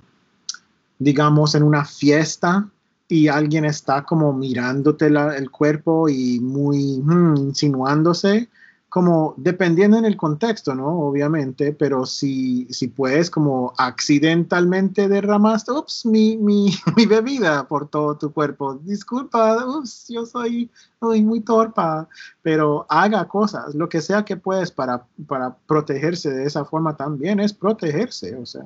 [0.99, 2.69] digamos, en una fiesta
[3.09, 8.49] y alguien está como mirándote el cuerpo y muy hmm, insinuándose,
[8.97, 10.87] como dependiendo en el contexto, ¿no?
[11.01, 18.17] Obviamente, pero si, si puedes como accidentalmente derramaste, ups, mi, mi, mi, bebida por todo
[18.17, 20.71] tu cuerpo, disculpa, ups, yo soy,
[21.03, 22.09] muy torpa,
[22.41, 27.39] pero haga cosas, lo que sea que puedes para, para protegerse de esa forma también
[27.39, 28.65] es protegerse, o sea.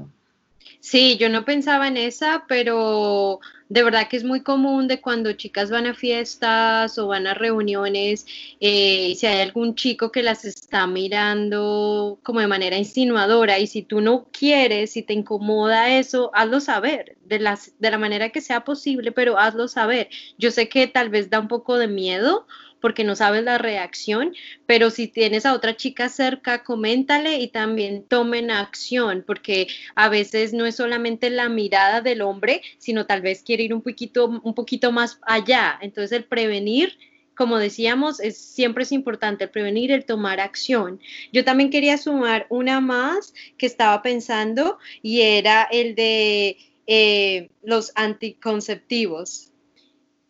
[0.79, 3.41] Sí, yo no pensaba en esa, pero
[3.71, 7.35] de verdad que es muy común de cuando chicas van a fiestas o van a
[7.35, 8.27] reuniones,
[8.59, 13.83] eh, si hay algún chico que las está mirando como de manera insinuadora y si
[13.83, 18.41] tú no quieres, si te incomoda eso, hazlo saber de, las, de la manera que
[18.41, 20.09] sea posible, pero hazlo saber.
[20.37, 22.49] Yo sé que tal vez da un poco de miedo
[22.81, 24.35] porque no sabes la reacción,
[24.67, 30.53] pero si tienes a otra chica cerca, coméntale y también tomen acción, porque a veces
[30.53, 34.55] no es solamente la mirada del hombre, sino tal vez quiere ir un poquito, un
[34.55, 35.79] poquito más allá.
[35.81, 36.97] Entonces el prevenir
[37.41, 41.01] como decíamos, es, siempre es importante el prevenir, el tomar acción.
[41.33, 47.93] Yo también quería sumar una más que estaba pensando y era el de eh, los
[47.95, 49.50] anticonceptivos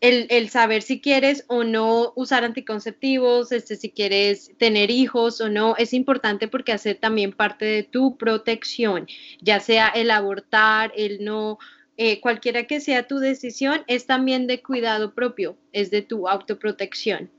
[0.01, 5.77] el, saber si quieres o no usar anticonceptivos, este, si quieres tener hijos o no,
[5.77, 9.07] es importante porque hace también parte de tu protección,
[9.43, 11.59] ya sea el abortar, el no,
[11.99, 17.31] eh, cualquiera que sea tu decisión, es también de cuidado propio, es de tu autoprotección.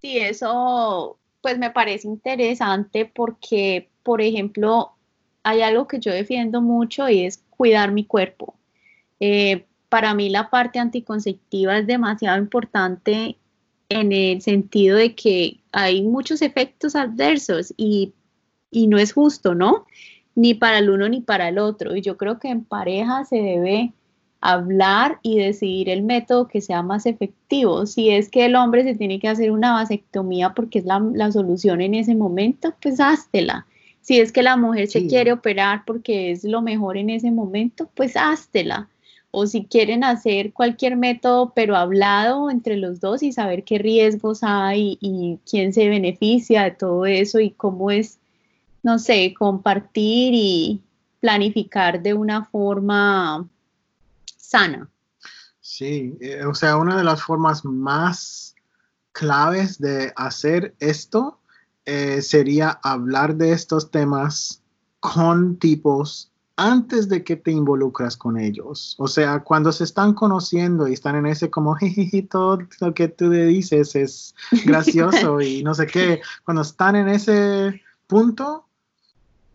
[0.00, 4.94] Sí, eso pues me parece interesante porque, por ejemplo,
[5.42, 8.54] hay algo que yo defiendo mucho y es cuidar mi cuerpo.
[9.20, 13.36] Eh, para mí la parte anticonceptiva es demasiado importante
[13.88, 18.12] en el sentido de que hay muchos efectos adversos y,
[18.72, 19.86] no es justo, ¿no?
[20.34, 21.96] Ni para el uno ni para el otro.
[21.96, 23.92] Y yo creo que en pareja se debe
[24.40, 27.86] hablar y decidir el método que sea más efectivo.
[27.86, 31.80] Si es que el hombre se tiene que hacer una vasectomía porque es la, solución
[31.80, 33.66] en ese momento, pues háztela.
[34.02, 37.90] Si es que la mujer se quiere operar porque es lo mejor en ese momento,
[37.94, 38.88] pues háztela
[39.30, 44.40] o si quieren hacer cualquier método, pero hablado entre los dos y saber qué riesgos
[44.42, 48.18] hay y quién se beneficia de todo eso y cómo es,
[48.82, 50.82] no sé, compartir y
[51.20, 53.46] planificar de una forma
[54.36, 54.88] sana.
[55.60, 58.54] Sí, eh, o sea, una de las formas más
[59.12, 61.38] claves de hacer esto
[61.84, 64.62] eh, sería hablar de estos temas
[65.00, 68.96] con tipos antes de que te involucras con ellos.
[68.98, 71.76] O sea, cuando se están conociendo y están en ese como,
[72.30, 74.34] todo lo que tú le dices es
[74.66, 78.64] gracioso y no sé qué, cuando están en ese punto,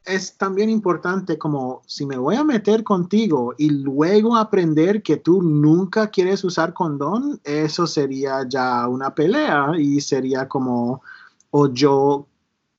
[0.06, 5.42] es también importante como si me voy a meter contigo y luego aprender que tú
[5.42, 11.02] nunca quieres usar condón, eso sería ya una pelea y sería como,
[11.52, 12.28] o yo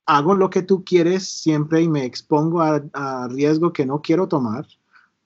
[0.07, 4.67] hago lo que tú quieres siempre y me expongo a, riesgo que no quiero tomar,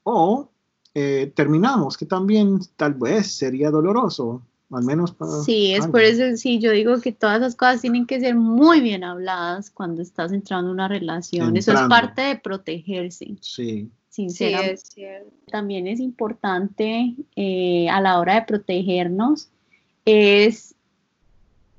[0.05, 0.49] o
[0.95, 5.43] eh, terminamos, que también tal vez sería doloroso, al menos para...
[5.43, 8.81] Sí, es por eso, sí, yo digo que todas esas cosas tienen que ser muy
[8.81, 11.57] bien habladas cuando estás entrando en una relación.
[11.57, 13.37] Eso es parte de protegerse.
[13.41, 13.91] Sí.
[14.09, 15.25] Sinceramente.
[15.51, 19.49] También es importante eh, a la hora de protegernos,
[20.05, 20.75] es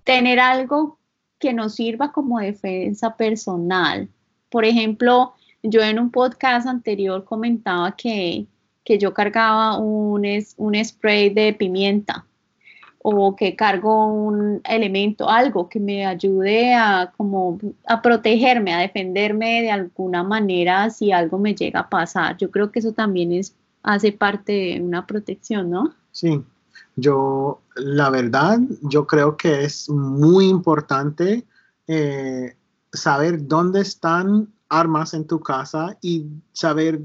[0.04, 0.99] tener algo
[1.40, 4.10] que nos sirva como defensa personal.
[4.50, 8.46] Por ejemplo, yo en un podcast anterior comentaba que,
[8.86, 10.26] yo cargaba un,
[10.58, 12.26] un spray de pimienta
[13.02, 19.62] o que cargo un elemento, algo que me ayude a como a protegerme, a defenderme
[19.62, 22.36] de alguna manera si algo me llega a pasar.
[22.38, 25.94] Yo creo que eso también es hace parte de una protección, ¿no?
[26.12, 26.42] Sí.
[27.00, 31.46] Yo, la verdad, yo creo que es muy importante
[31.88, 32.56] eh,
[32.92, 37.02] saber dónde están armas en tu casa y saber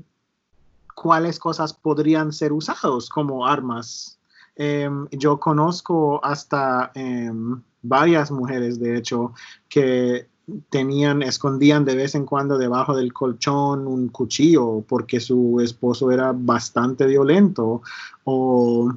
[0.94, 4.18] cuáles cosas podrían ser usados como armas.
[4.56, 9.32] Em, yo conozco hasta em, varias mujeres, de hecho,
[9.68, 10.28] que
[10.70, 16.32] tenían, escondían de vez en cuando debajo del colchón un cuchillo porque su esposo era
[16.34, 17.80] bastante violento
[18.24, 18.92] o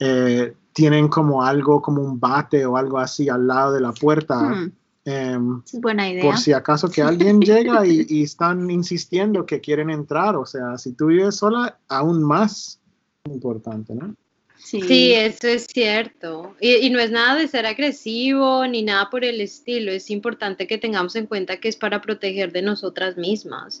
[0.00, 4.38] eh, tienen como algo, como un bate o algo así al lado de la puerta.
[4.38, 4.72] Hmm.
[5.04, 6.22] Em, buena idea.
[6.22, 10.92] Por si acaso que alguien llega y, están insistiendo que quieren entrar, o sea, si
[10.92, 12.78] tú vives sola, aún más
[13.24, 14.14] importante, ¿no?
[14.56, 15.14] Sí.
[15.14, 16.54] eso es cierto.
[16.60, 19.90] Y, y, no es nada de ser agresivo ni nada por el estilo.
[19.90, 23.80] Es importante que tengamos en cuenta que es para proteger de nosotras mismas.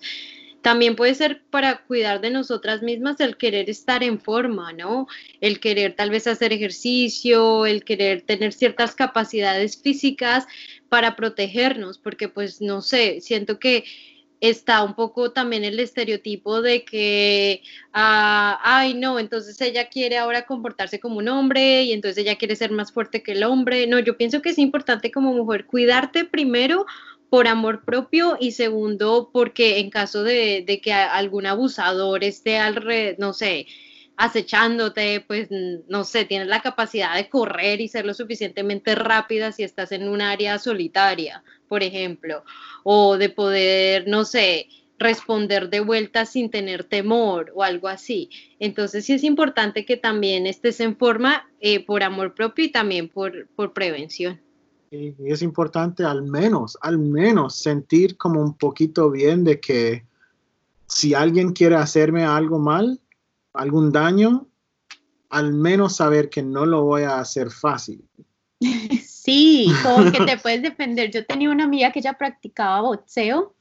[0.62, 5.06] También puede ser para cuidar de nosotras mismas el querer estar en forma, ¿no?
[5.40, 10.46] El querer tal vez hacer ejercicio, el querer tener ciertas capacidades físicas
[10.88, 13.84] para protegernos, porque pues no sé, siento que
[14.40, 20.46] está un poco también el estereotipo de que, ah, ay, no, entonces ella quiere ahora
[20.46, 23.86] comportarse como un hombre y entonces ella quiere ser más fuerte que el hombre.
[23.86, 26.86] No, yo pienso que es importante como mujer cuidarte primero
[27.30, 33.32] por amor propio y segundo porque en caso de, que algún abusador esté alrededor, no
[33.32, 33.66] sé,
[34.16, 39.62] acechándote, pues no sé, tienes la capacidad de correr y ser lo suficientemente rápida si
[39.62, 42.44] estás en un área solitaria, por ejemplo,
[42.82, 44.66] o de poder, no sé,
[44.98, 48.30] responder de vuelta sin tener temor o algo así.
[48.58, 53.08] Entonces sí es importante que también estés en forma eh, por amor propio y también
[53.08, 54.40] por, por prevención.
[54.90, 60.04] Y es importante al menos, al menos sentir como un poquito bien de que
[60.86, 63.00] si alguien quiere hacerme algo mal,
[63.52, 64.46] algún daño,
[65.28, 68.04] al menos saber que no lo voy a hacer fácil.
[69.28, 71.10] Sí, como que te puedes defender.
[71.10, 73.54] Yo tenía una amiga que ya practicaba boxeo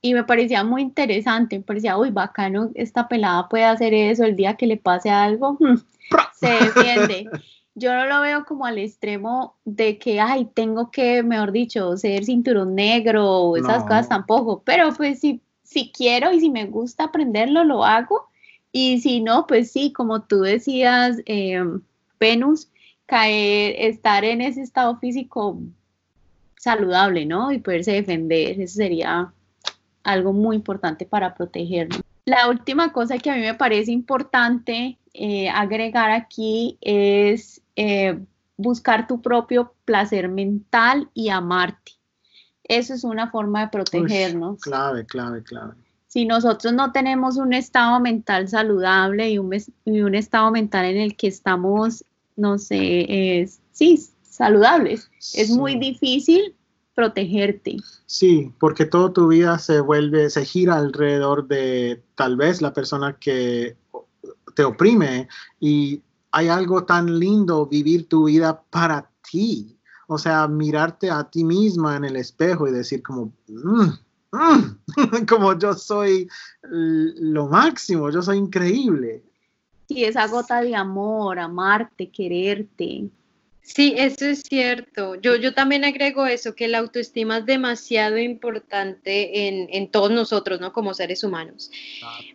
[0.00, 4.34] y me parecía muy interesante, me parecía, uy, bacano, esta pelada puede hacer eso el
[4.34, 5.58] día que le pase algo,
[6.40, 7.28] se defiende
[7.74, 12.24] yo no lo veo como al extremo de que, ay, tengo que, mejor dicho, ser
[12.24, 17.04] cinturón negro o esas cosas tampoco, pero pues si, si quiero y si me gusta
[17.04, 18.28] aprenderlo, lo hago.
[18.72, 21.62] Y si no, pues sí, como tú decías, eh,
[22.20, 22.70] Venus,
[23.06, 25.58] caer, estar en ese estado físico
[26.56, 27.50] saludable, ¿no?
[27.50, 29.32] Y poderse defender, eso sería
[30.04, 32.00] algo muy importante para protegernos.
[32.26, 38.18] La última cosa que a mí me parece importante eh, agregar aquí es eh,
[38.56, 41.92] buscar tu propio placer mental y amarte.
[42.64, 44.60] Eso es una forma de protegernos.
[44.60, 45.74] clave, clave, clave.
[46.06, 50.96] Si nosotros no tenemos un estado mental saludable y un, y un estado mental en
[50.96, 52.04] el que estamos,
[52.36, 56.54] no sé, sí, saludables, es muy difícil
[56.94, 57.76] protegerte.
[58.06, 63.16] Sí, porque toda tu vida se vuelve, se gira alrededor de tal vez la persona
[63.18, 63.76] que
[64.54, 69.76] te oprime y hay algo tan lindo vivir tu vida para ti.
[70.06, 73.90] O sea, mirarte a ti misma en el espejo y decir como, mm,
[74.32, 74.78] mm",
[75.28, 76.28] como yo soy
[76.62, 79.22] lo máximo, yo soy increíble.
[79.88, 83.10] Sí, esa gota de amor, amarte, quererte.
[83.62, 85.14] Sí, eso es cierto.
[85.16, 90.72] Yo, yo también agrego eso, que la autoestima es demasiado importante en, todos nosotros, ¿no?
[90.72, 91.70] Como seres humanos.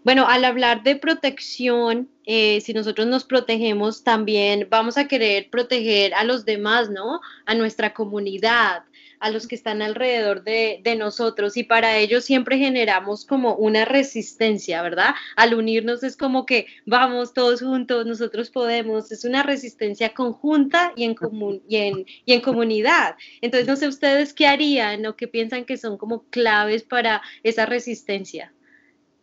[0.04, 6.14] Bueno, al hablar de protección, eh, si nosotros nos protegemos, también vamos a querer proteger
[6.14, 7.20] a los demás, ¿no?
[7.46, 8.84] A nuestra comunidad,
[9.20, 14.82] a los que están alrededor de, nosotros y para ello siempre generamos como una resistencia,
[14.82, 15.14] ¿verdad?
[15.36, 21.04] Al unirnos es como que vamos todos juntos, nosotros podemos, es una resistencia conjunta y
[21.04, 23.16] en, común, y en, y en comunidad.
[23.42, 27.66] Entonces, no sé ustedes qué harían o qué piensan que son como claves para esa
[27.66, 28.54] resistencia.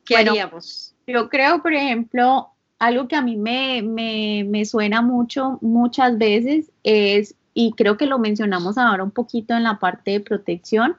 [0.04, 0.94] ¿Qué haríamos?
[1.06, 6.72] Yo creo, por ejemplo, algo que a mí me, me, me suena mucho muchas veces
[6.82, 10.96] es, y creo que lo mencionamos ahora un poquito en la parte de protección,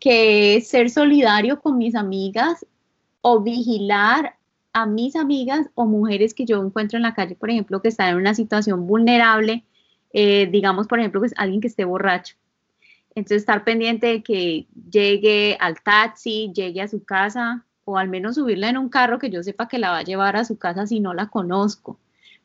[0.00, 2.66] que es ser solidario con mis amigas
[3.20, 4.36] o vigilar
[4.72, 8.10] a mis amigas o mujeres que yo encuentro en la calle, por ejemplo, que están
[8.10, 9.64] en una situación vulnerable,
[10.12, 12.36] eh, digamos, por ejemplo, pues alguien que esté borracho.
[13.14, 18.34] Entonces, estar pendiente de que llegue al taxi, llegue a su casa, o al menos
[18.34, 20.86] subirla en un carro que yo sepa que la va a llevar a su casa
[20.86, 21.98] si no la conozco.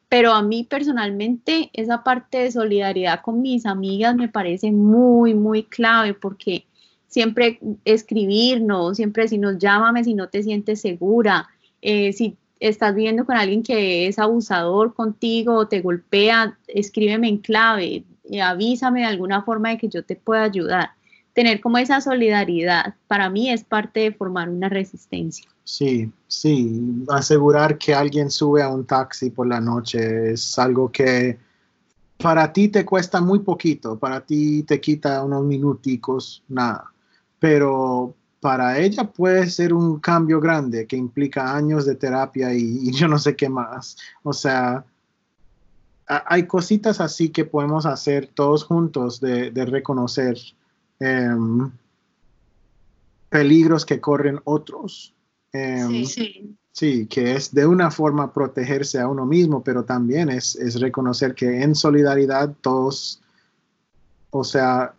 [0.10, 5.64] Pero a mí personalmente esa parte de solidaridad con mis amigas me parece muy, muy
[5.64, 6.66] clave porque
[7.08, 11.48] siempre escribirnos, siempre decirnos llámame si no te sientes segura,
[11.82, 17.38] eh, si estás viviendo con alguien que es abusador contigo o te golpea, escríbeme en
[17.38, 20.92] clave, y avísame de alguna forma de que yo te pueda ayudar.
[21.40, 25.48] Tener como esa solidaridad, para mí es parte de formar una resistencia.
[25.64, 31.40] Sí, sí, asegurar que alguien sube a un taxi por la noche es algo que
[32.18, 36.92] para ti te cuesta muy poquito, para ti te quita unos minuticos, nada,
[37.40, 43.08] pero para ella puede ser un cambio grande que implica años de terapia y, yo
[43.08, 43.96] no sé qué más.
[44.24, 44.84] O sea,
[46.06, 50.38] hay cositas así que podemos hacer todos juntos de, reconocer
[51.00, 51.72] em,
[53.30, 55.14] peligros que corren otros.
[55.52, 57.08] Em, sí, sí.
[57.08, 61.62] que es de una forma protegerse a uno mismo, pero también es, es reconocer que
[61.62, 63.22] en solidaridad todos,
[64.30, 64.94] o sea,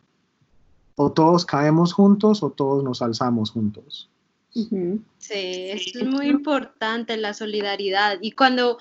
[0.96, 4.10] o todos caemos juntos o todos nos alzamos juntos.
[4.52, 4.68] Sí,
[5.30, 8.18] es muy importante la solidaridad.
[8.20, 8.78] Y cuando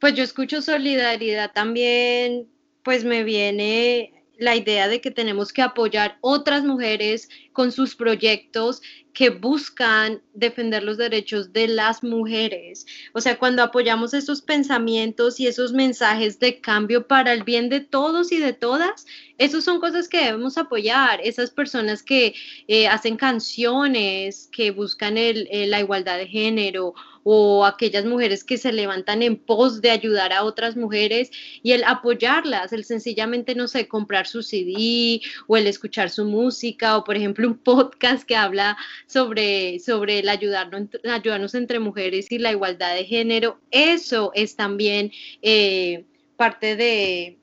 [0.00, 2.48] pues yo escucho solidaridad también,
[2.84, 8.80] pues me viene la idea de que tenemos que apoyar otras mujeres con sus proyectos
[9.12, 12.86] que buscan defender los derechos de las mujeres.
[13.14, 17.80] O sea, cuando apoyamos esos pensamientos y esos mensajes de cambio para el bien de
[17.80, 21.20] todos y de todas, esas son cosas que debemos apoyar.
[21.24, 22.32] Esas personas que
[22.68, 26.94] eh, hacen canciones, que buscan la igualdad de género
[27.24, 31.30] o aquellas mujeres que se levantan en pos de ayudar a otras mujeres
[31.62, 36.96] y el apoyarlas, el sencillamente, no sé, comprar su CD o el escuchar su música
[36.96, 42.38] o, por ejemplo, un podcast que habla sobre, sobre el ayudarnos, ayudarnos entre mujeres y
[42.38, 43.58] la igualdad de género.
[43.70, 45.12] Eso es también
[45.42, 46.04] eh,
[46.36, 47.38] parte de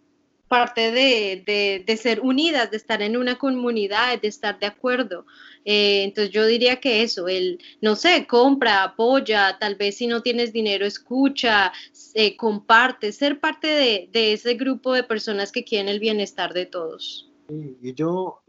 [0.55, 5.25] parte de, de, ser unidas, de estar en una comunidad, de estar de acuerdo.
[5.65, 10.21] Eh, entonces yo diría que eso, el, no sé, compra, apoya, tal vez si no
[10.21, 11.73] tienes dinero, escucha,
[12.13, 16.67] eh, comparte, ser parte de, de, ese grupo de personas que quieren el bienestar de
[16.67, 17.29] todos.
[17.49, 18.41] y yo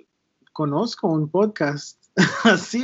[0.53, 2.01] conozco un podcast
[2.45, 2.83] así.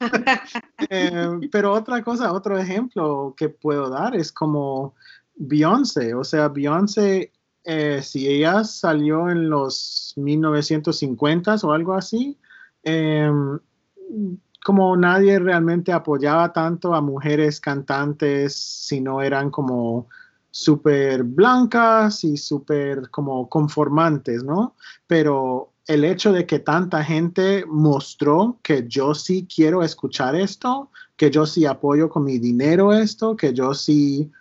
[0.90, 4.94] Eh, pero otra cosa, otro ejemplo que puedo dar es como
[5.34, 7.32] Beyoncé, o sea, Beyoncé
[7.70, 12.38] eh, si ella salió en los 1950s o algo así,
[12.82, 13.58] em,
[14.64, 20.08] como nadie realmente apoyaba tanto a mujeres cantantes si no eran como
[20.50, 24.74] súper blancas y súper como conformantes, ¿no?
[25.06, 31.30] Pero el hecho de que tanta gente mostró que yo sí quiero escuchar esto, que
[31.30, 34.32] yo sí apoyo con mi dinero esto, que yo sí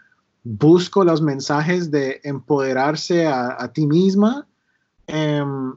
[0.48, 4.48] busco los mensajes de empoderarse a, ti misma,
[5.08, 5.74] em,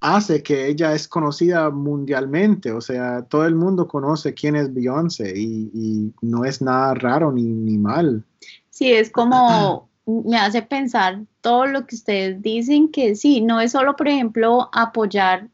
[0.00, 2.72] hace que ella es conocida mundialmente.
[2.72, 7.42] O sea, todo el mundo conoce quién es Beyoncé y, no es nada raro ni,
[7.42, 8.22] ni mal.
[8.70, 13.72] Sí, es como me hace pensar todo lo que ustedes dicen, que sí, no es
[13.72, 15.48] solo, por ejemplo, apoyar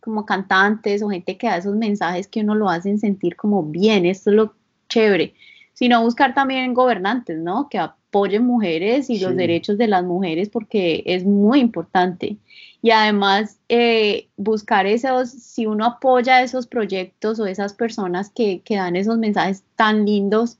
[0.00, 4.06] como cantantes o gente que da esos mensajes que uno lo hacen sentir como bien,
[4.06, 4.54] esto es lo
[4.88, 5.34] chévere,
[5.78, 7.68] sino buscar también gobernantes, ¿no?
[7.68, 12.36] Que apoyen mujeres y los derechos de las mujeres porque es muy importante.
[12.82, 18.74] Y además eh, buscar esos, si uno apoya esos proyectos o esas personas que, que
[18.74, 20.58] dan esos mensajes tan lindos,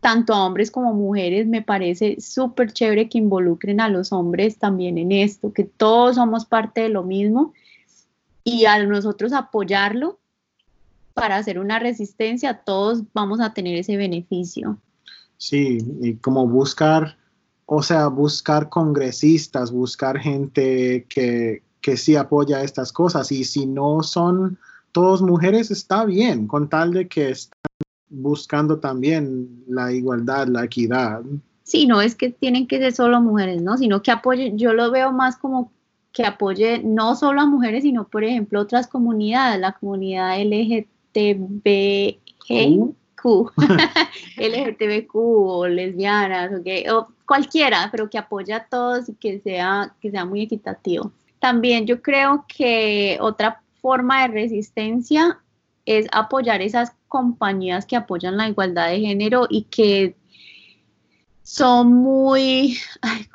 [0.00, 4.96] tanto a hombres como mujeres, me parece súper chévere que involucren a los hombres también
[4.96, 7.52] en esto, que todos somos parte de lo mismo
[8.42, 10.18] y a nosotros apoyarlo,
[11.14, 14.78] para hacer una resistencia, todos vamos a tener ese beneficio.
[15.36, 17.16] Sí, y como buscar,
[17.66, 23.32] o sea, buscar congresistas, buscar gente que, que sí apoya estas cosas.
[23.32, 24.58] Y si no son
[24.92, 27.58] todos mujeres, está bien, con tal de que están
[28.08, 31.22] buscando también la igualdad, la equidad.
[31.62, 33.78] Sí, no es que tienen que ser solo mujeres, ¿no?
[33.78, 35.72] Sino que apoyen, yo lo veo más como
[36.12, 42.20] que apoye no solo a mujeres, sino por ejemplo otras comunidades, la comunidad LGBT LGTBQ,
[44.36, 50.10] LGTBQ o lesbianas o, o cualquiera, pero que apoya a todos y que sea, que
[50.10, 51.12] sea muy equitativo.
[51.38, 55.40] También yo creo que otra forma de resistencia
[55.86, 60.14] es apoyar esas compañías que apoyan la igualdad de género y que
[61.42, 62.78] son muy,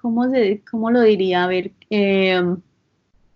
[0.02, 1.44] ¿cómo, se, cómo lo diría?
[1.44, 2.42] A ver, eh,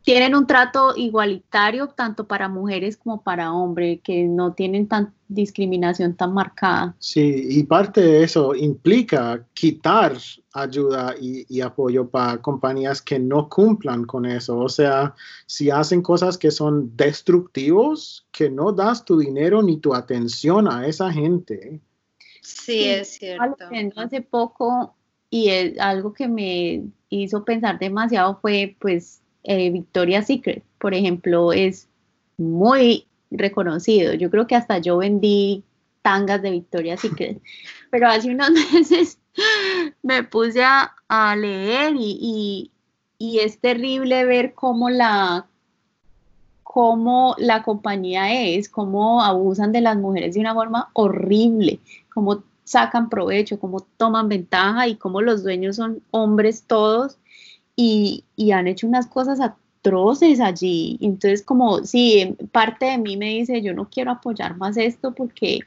[0.10, 6.16] tienen un trato igualitario tanto para mujeres como para hombres, que no tienen tan discriminación
[6.16, 6.96] tan marcada.
[6.98, 10.18] Sí, y parte de eso implica quitar
[10.52, 14.58] ayuda y, apoyo para compañías que no cumplan con eso.
[14.58, 15.14] O sea,
[15.46, 20.88] si hacen cosas que son destructivos, que no das tu dinero ni tu atención a
[20.88, 21.82] esa gente.
[22.42, 23.66] Sí, es cierto.
[23.96, 24.96] Hace poco
[25.30, 31.88] y algo que me hizo pensar demasiado fue pues eh, Victoria's Secret, por ejemplo, es
[32.38, 34.14] muy reconocido.
[34.14, 35.64] Yo creo que hasta yo vendí
[36.02, 37.42] tangas de Victoria's Secret,
[37.92, 39.20] pero hace unos meses
[40.02, 42.72] me puse a, leer y,
[43.20, 45.48] es terrible ver cómo la,
[46.64, 51.80] cómo la compañía es, cómo abusan de las mujeres de una forma horrible,
[52.14, 57.18] cómo sacan provecho, cómo toman ventaja y cómo los dueños son hombres todos
[57.82, 60.98] y, han hecho unas cosas atroces allí.
[61.02, 65.60] Entonces, como, sí, parte de mí me dice, yo no quiero apoyar más esto porque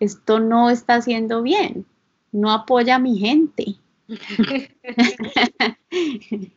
[0.00, 1.86] esto no está haciendo bien,
[2.32, 3.76] no apoya a mi gente.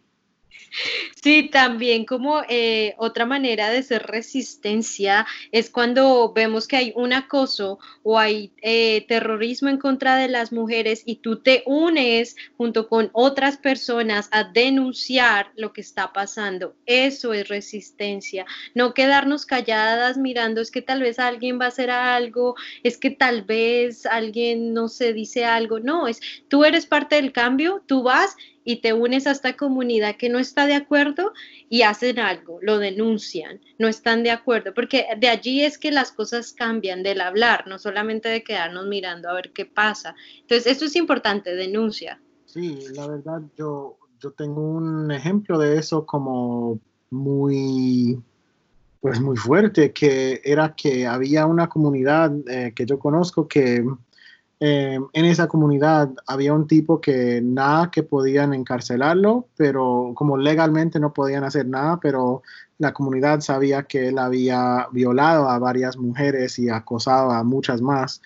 [1.22, 7.14] Sí, también como eh, otra manera de ser resistencia es cuando vemos que hay un
[7.14, 12.88] acoso o hay eh, terrorismo en contra de las mujeres y tú te unes junto
[12.88, 16.76] con otras personas a denunciar lo que está pasando.
[16.86, 18.46] Eso es resistencia.
[18.74, 23.12] No quedarnos calladas mirando es que tal vez alguien va a hacer algo, es que
[23.12, 25.80] tal vez alguien no se dice algo.
[25.80, 28.36] No, es tú eres parte del cambio, tú vas
[28.70, 31.34] y te unes a esta comunidad que no está de acuerdo
[31.70, 36.12] y hacen algo, lo denuncian, no están de acuerdo, porque de allí es que las
[36.12, 40.14] cosas cambian del hablar, no solamente de quedarnos mirando a ver qué pasa.
[40.42, 42.22] Entonces, esto es importante, denuncia.
[42.46, 48.22] Sí, la verdad, yo, yo tengo un ejemplo de eso como muy,
[49.02, 53.84] pues muy fuerte, que era que había una comunidad eh, que yo conozco que
[54.62, 61.00] Em, en esa comunidad había un tipo que nada que podían encarcelarlo, pero como legalmente
[61.00, 62.44] no podían hacer nada, pero
[62.78, 68.22] la comunidad sabía que él había violado a varias mujeres y acosado a muchas más.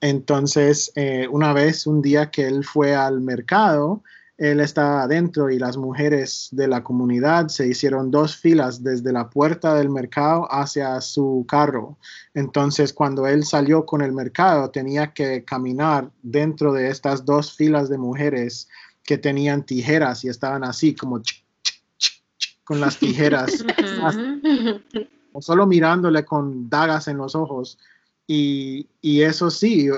[0.00, 4.02] Entonces, eh, una vez, un día que él fue al mercado,
[4.36, 9.30] él estaba adentro y las mujeres de la comunidad se hicieron dos filas desde la
[9.30, 11.98] puerta del mercado hacia su carro.
[12.34, 17.88] Entonces, cuando él salió con el mercado, tenía que caminar dentro de estas dos filas
[17.88, 18.68] de mujeres
[19.04, 21.22] que tenían tijeras y estaban así como
[22.64, 23.64] con las tijeras,
[25.32, 27.78] o solo mirándole con dagas en los ojos.
[28.26, 29.90] Y, y eso sí,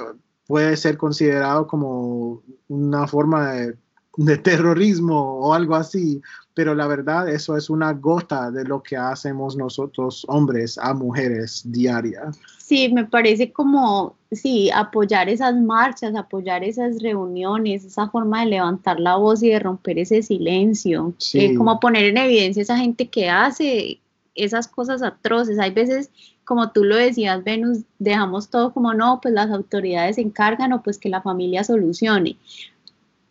[0.47, 3.77] puede ser considerado como una forma de
[4.17, 6.23] de terrorismo o algo así,
[6.55, 11.63] pero la verdad eso es una gota de lo que hacemos nosotros hombres a mujeres
[11.67, 12.31] diaria.
[12.59, 18.99] Sí, me parece como, sí, apoyar esas marchas, apoyar esas reuniones, esa forma de levantar
[18.99, 23.29] la voz y de romper ese silencio, eh, como poner en evidencia esa gente que
[23.29, 24.01] hace
[24.35, 25.59] esas cosas atroces.
[25.59, 26.11] Hay veces,
[26.45, 30.83] como tú lo decías, Venus, dejamos todo como no, pues las autoridades se encargan o
[30.83, 32.37] pues que la familia solucione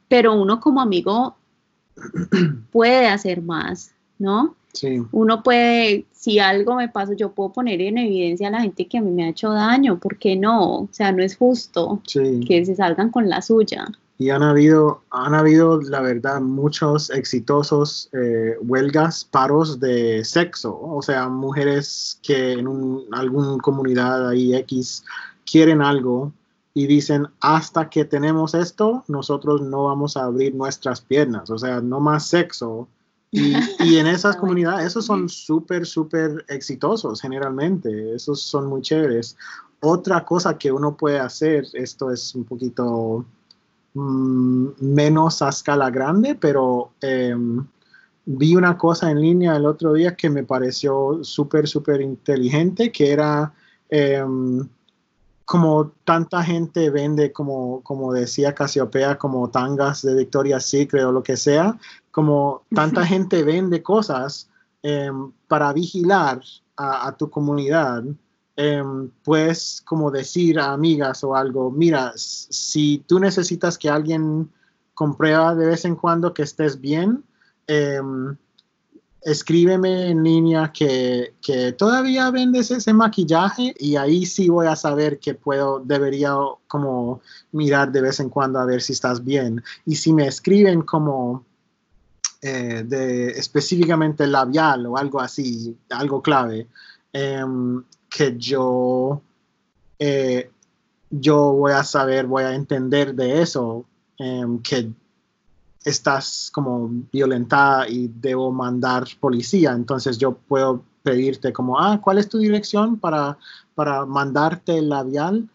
[0.07, 1.35] pero uno como amigo
[2.71, 4.55] puede hacer más, ¿no?
[4.73, 5.01] Sí.
[5.11, 8.97] Uno puede, si algo me pasa, yo puedo poner en evidencia a la gente que
[8.97, 10.81] a mí me ha hecho daño, ¿por qué no?
[10.81, 13.87] O sea, no es justo que se salgan con la suya.
[14.17, 21.01] Y han habido, han habido, la verdad, muchos exitosos eh, huelgas, paros de sexo, o
[21.01, 25.03] sea, mujeres que en un, alguna comunidad ahí X
[25.45, 26.31] quieren algo
[26.77, 31.79] y dicen, hasta que tenemos esto, nosotros no vamos a abrir nuestras piernas, o sea,
[31.79, 32.89] no más sexo.
[33.31, 33.53] Y,
[33.97, 39.37] en esas comunidades, esos son súper, súper exitosos generalmente, esos son muy chéveres.
[39.79, 43.23] Otra cosa que uno puede hacer, esto es un poquito
[43.93, 47.65] mm, menos a escala grande, pero em,
[48.25, 53.13] vi una cosa en línea el otro día que me pareció súper, súper inteligente, que
[53.13, 53.53] era...
[53.89, 54.67] Em,
[55.45, 61.21] como tanta gente vende, como, como decía Casiopea, como tangas de Victoria's Secret o lo
[61.21, 61.77] que sea,
[62.11, 64.49] como tanta gente vende cosas
[64.81, 66.41] em, para vigilar
[66.77, 68.03] a, tu comunidad,
[68.55, 74.51] em, puedes como decir a amigas o algo, mira, si tú necesitas que alguien
[74.93, 77.23] comprueba de vez en cuando que estés bien,
[77.67, 78.35] em,
[79.25, 81.33] escríbeme en línea que,
[81.77, 86.35] todavía vendes ese maquillaje y ahí sí voy a saber que puedo, debería
[86.67, 87.21] como
[87.51, 89.63] mirar de vez en cuando a ver si estás bien.
[89.83, 91.43] Y si me escriben como
[92.43, 96.67] eh, de específicamente labial o algo así, algo clave,
[97.11, 99.21] em, que yo,
[99.97, 100.51] eh,
[101.09, 103.85] yo voy a saber, voy a entender de eso,
[104.19, 104.91] em, que
[105.85, 112.27] estás como violentada y debo mandar policía, entonces yo puedo pedirte como, ah, ¿cuál es
[112.27, 113.37] tu dirección para,
[113.75, 115.47] para mandarte el labial?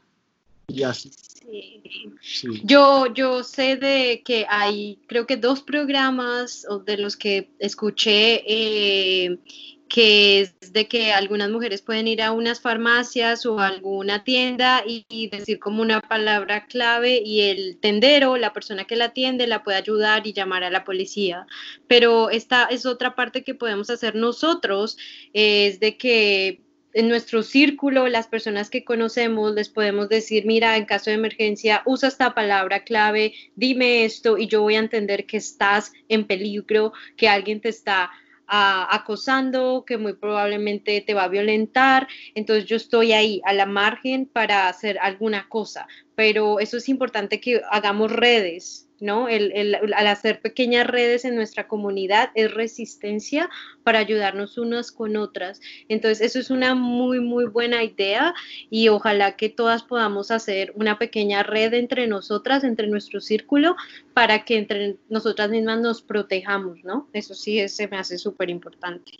[0.69, 1.11] Y así.
[2.63, 9.39] Yo, yo sé de que hay, creo que dos programas de los que escuché eh,
[9.91, 15.29] que es de que algunas mujeres pueden ir a unas farmacias o alguna tienda y,
[15.31, 19.79] decir como una palabra clave y el tendero, la persona que la atiende, la puede
[19.79, 21.45] ayudar y llamar a la policía.
[21.89, 24.97] Pero esta es otra parte que podemos hacer nosotros,
[25.33, 26.61] es de que
[26.93, 31.83] en nuestro círculo, las personas que conocemos, les podemos decir, mira, en caso de emergencia,
[31.85, 36.93] usa esta palabra clave, dime esto y yo voy a entender que estás en peligro,
[37.17, 38.11] que alguien te está
[38.51, 42.09] acosando, que muy probablemente te va a violentar.
[42.35, 45.87] Entonces yo estoy ahí a la margen para hacer alguna cosa,
[46.17, 49.29] pero eso es importante que hagamos redes, ¿no?
[49.29, 53.49] El, al hacer pequeñas redes en nuestra comunidad es resistencia
[53.83, 55.61] para ayudarnos unas con otras.
[55.89, 58.35] Entonces, eso es una muy, muy buena idea
[58.69, 63.77] y ojalá que todas podamos hacer una pequeña red entre nosotras, entre nuestro círculo,
[64.15, 67.09] para que entre nosotras mismas nos protejamos, ¿no?
[67.13, 69.13] Eso sí se me hace súper importante.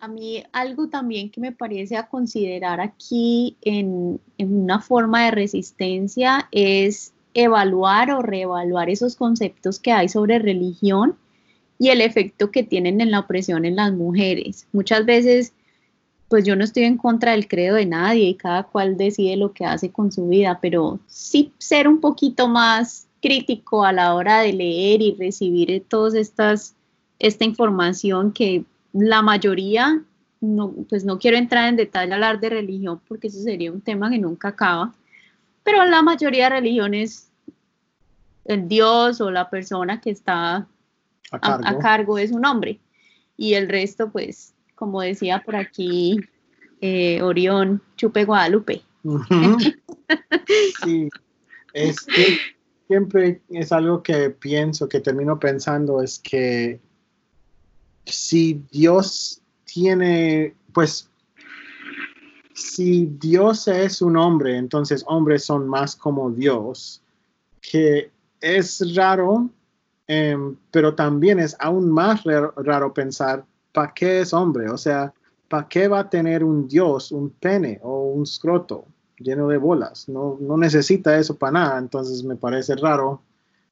[0.00, 5.30] A mí algo también que me parece a considerar aquí en, en una forma de
[5.30, 11.16] resistencia es evaluar o reevaluar esos conceptos que hay sobre religión
[11.78, 14.66] y el efecto que tienen en la opresión en las mujeres.
[14.72, 15.54] Muchas veces,
[16.28, 19.52] pues yo no estoy en contra del credo de nadie y cada cual decide lo
[19.52, 24.40] que hace con su vida, pero sí ser un poquito más crítico a la hora
[24.40, 26.74] de leer y recibir todas estas
[27.18, 30.02] esta información que la mayoría
[30.40, 33.82] no, pues no quiero entrar en detalle a hablar de religión porque eso sería un
[33.82, 34.94] tema que nunca acaba,
[35.62, 37.30] pero la mayoría de religiones,
[38.44, 40.66] el Dios o la persona que está
[41.30, 42.80] a cargo, es un hombre.
[43.36, 46.18] Y el resto, pues, como decía por aquí
[46.80, 48.82] eh, Orión, chupe Guadalupe.
[50.84, 51.08] sí,
[51.72, 52.38] este,
[52.86, 56.80] siempre es algo que pienso, que termino pensando, es que
[58.06, 61.09] si Dios tiene, pues,
[62.60, 67.02] si Dios es un hombre, entonces hombres son más como Dios,
[67.60, 69.50] que es raro,
[70.06, 74.68] em, pero también es aún más raro, pensar, ¿para qué es hombre?
[74.70, 75.12] O sea,
[75.48, 78.84] ¿para qué va a tener un Dios un pene o un scroto
[79.18, 80.08] lleno de bolas?
[80.08, 83.22] No, no necesita eso para nada, entonces me parece raro,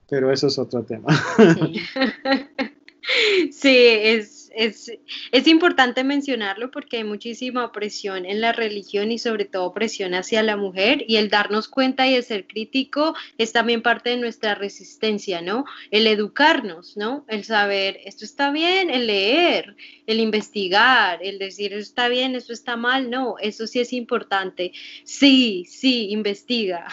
[0.08, 1.08] pero eso es otro tema.
[1.36, 1.80] Sí,
[3.52, 4.90] sí es es,
[5.30, 10.42] es, importante mencionarlo porque hay muchísima opresión en la religión y sobre todo opresión hacia
[10.42, 14.56] la mujer y el darnos cuenta y el ser crítico es también parte de nuestra
[14.56, 15.64] resistencia, ¿no?
[15.92, 17.24] El educarnos, ¿no?
[17.28, 22.52] El saber, esto está bien, el leer, el investigar, el decir, esto está bien, esto
[22.52, 24.72] está mal, no, eso sí es importante.
[25.04, 26.88] Sí, sí, investiga.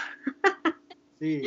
[1.20, 1.42] Sí.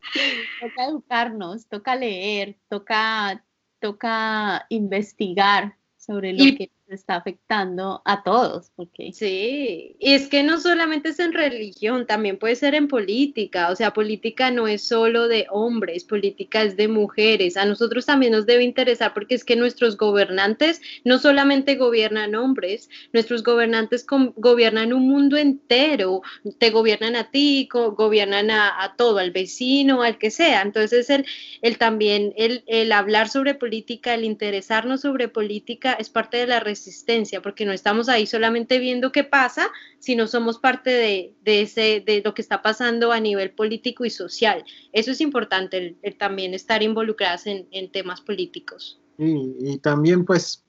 [0.60, 3.44] Toca educarnos, toca leer, toca
[3.80, 8.70] toca investigar sobre lo que está afectando a todos.
[8.74, 9.12] Porque...
[9.12, 13.76] Sí, y es que no solamente es en religión, también puede ser en política, o
[13.76, 18.46] sea, política no es solo de hombres, política es de mujeres, a nosotros también nos
[18.46, 25.08] debe interesar porque es que nuestros gobernantes no solamente gobiernan hombres, nuestros gobernantes gobiernan un
[25.08, 26.22] mundo entero,
[26.58, 31.26] te gobiernan a ti, gobiernan a, todo, al vecino, al que sea, entonces el,
[31.62, 36.60] el también el, el hablar sobre política, el interesarnos sobre política es parte de la
[36.78, 39.68] resistencia, porque no estamos ahí solamente viendo qué pasa,
[39.98, 44.64] sino somos parte de, ese, de lo que está pasando a nivel político y social.
[44.92, 49.00] Eso es importante, el, también estar involucradas en, temas políticos.
[49.18, 50.64] Y, también pues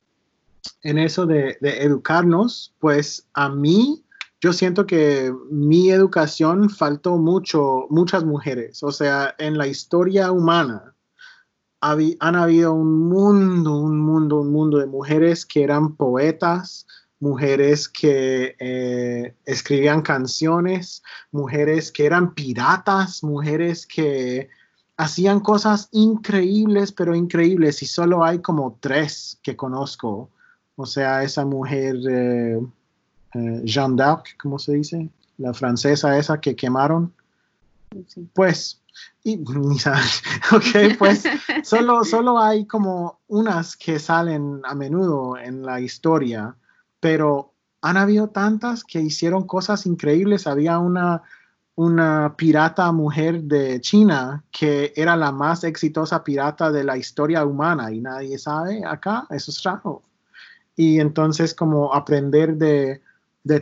[0.84, 4.04] en eso de, de educarnos, pues a mí
[4.42, 10.96] yo siento que mi educación faltó mucho, muchas mujeres, o sea, en la historia humana
[11.82, 16.86] han habido un mundo, un mundo, un mundo de mujeres que eran poetas,
[17.20, 24.50] mujeres que eh, escribían canciones, mujeres que eran piratas, mujeres que
[24.98, 30.30] hacían cosas increíbles, pero increíbles, y solo hay como tres que conozco.
[30.76, 32.60] O sea, esa mujer, eh,
[33.34, 35.10] eh, Jeanne d'Arc, ¿cómo se dice?
[35.38, 37.14] La francesa esa que quemaron.
[38.34, 38.79] Pues,
[39.24, 39.38] y,
[40.52, 41.24] ok, pues
[41.64, 46.56] solo, solo hay como unas que salen a menudo en la historia
[47.00, 50.48] pero han habido tantas que hicieron cosas increíbles.
[50.48, 51.24] Había una,
[51.76, 57.92] una pirata mujer de China que era la más exitosa pirata de la historia humana
[57.92, 60.04] y nadie sabe acá, eso es raro.
[60.76, 63.02] Y entonces como aprender de,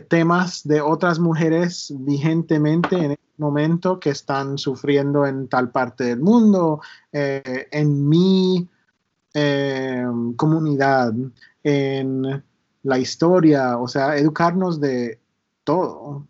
[0.08, 6.80] temas de otras mujeres vigentemente en momento que están sufriendo en tal parte del mundo,
[7.12, 8.68] eh, en mi
[9.34, 10.04] eh,
[10.36, 11.12] comunidad,
[11.62, 12.42] en
[12.82, 15.18] la historia, o sea, educarnos de
[15.64, 16.26] todo.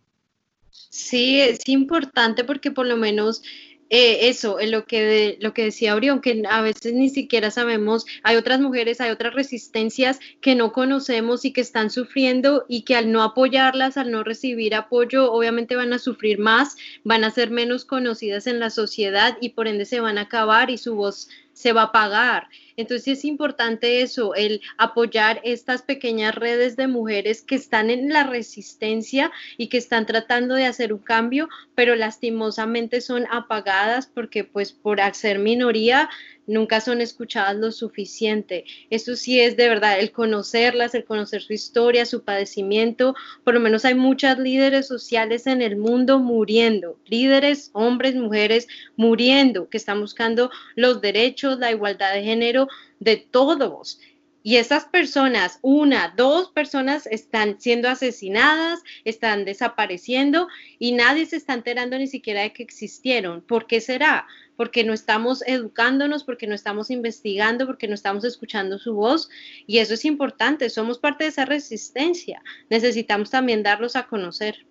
[0.70, 3.42] Sí, es importante porque por lo menos
[3.90, 8.04] eh, eso, en lo que, lo que decía Orión, que a veces ni siquiera sabemos,
[8.22, 12.96] hay otras mujeres, hay otras resistencias que no conocemos y que están sufriendo y que
[12.96, 17.50] al no apoyarlas, al no recibir apoyo, obviamente van a sufrir más, van a ser
[17.50, 21.28] menos conocidas en la sociedad y por ende se van a acabar y su voz
[21.52, 22.48] se va a pagar.
[22.78, 28.22] Entonces es importante eso, el apoyar estas pequeñas redes de mujeres que están en la
[28.22, 34.70] resistencia y que están tratando de hacer un cambio, pero lastimosamente son apagadas porque pues
[34.72, 36.08] por ser minoría
[36.48, 38.64] nunca son escuchadas lo suficiente.
[38.90, 43.14] Eso sí es de verdad, el conocerlas, el conocer su historia, su padecimiento.
[43.44, 49.68] Por lo menos hay muchas líderes sociales en el mundo muriendo, líderes, hombres, mujeres, muriendo,
[49.68, 52.66] que están buscando los derechos, la igualdad de género
[52.98, 54.00] de todos.
[54.48, 61.52] Y esas personas, una, dos personas están siendo asesinadas, están desapareciendo y nadie se está
[61.52, 63.42] enterando ni siquiera de que existieron.
[63.42, 64.26] ¿Por qué será?
[64.56, 69.28] Porque no estamos educándonos, porque no estamos investigando, porque no estamos escuchando su voz.
[69.66, 72.42] Y eso es importante, somos parte de esa resistencia.
[72.70, 74.66] Necesitamos también darlos a conocer.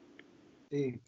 [0.71, 0.99] Sí.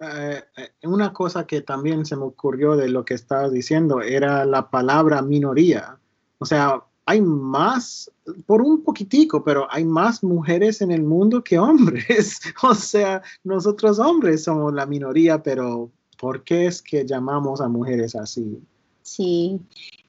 [0.00, 4.44] Eh, eh, una cosa que también se me ocurrió de lo que estabas diciendo era
[4.44, 6.00] la palabra minoría.
[6.38, 8.10] O sea, hay más,
[8.46, 12.40] por un poquitico, pero hay más mujeres en el mundo que hombres.
[12.62, 18.16] O sea, nosotros hombres somos la minoría, pero ¿por qué es que llamamos a mujeres
[18.16, 18.58] así?
[19.02, 19.60] Sí,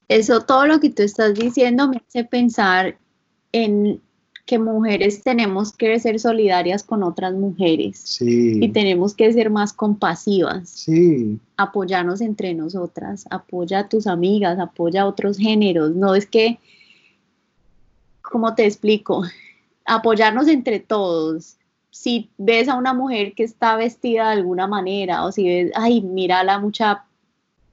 [0.08, 2.98] eso todo lo que tú estás diciendo me hace pensar
[3.52, 4.00] en
[4.44, 8.58] que mujeres tenemos que ser solidarias con otras mujeres sí.
[8.60, 10.70] y tenemos que ser más compasivas.
[10.70, 11.38] Sí.
[11.58, 15.94] Apoyarnos entre nosotras, apoya a tus amigas, apoya a otros géneros.
[15.94, 16.58] No es que
[18.30, 19.22] ¿cómo te explico?
[19.84, 21.56] Apoyarnos entre todos.
[21.90, 26.02] Si ves a una mujer que está vestida de alguna manera, o si ves, ay,
[26.02, 27.04] mira la mucha,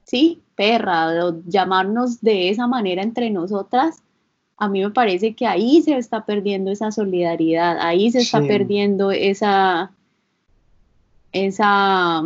[0.06, 4.02] sí, perra, o llamarnos de esa manera entre nosotras,
[4.58, 9.12] a mí me parece que ahí se está perdiendo esa solidaridad, ahí se está perdiendo
[9.12, 9.92] esa,
[11.34, 12.24] esa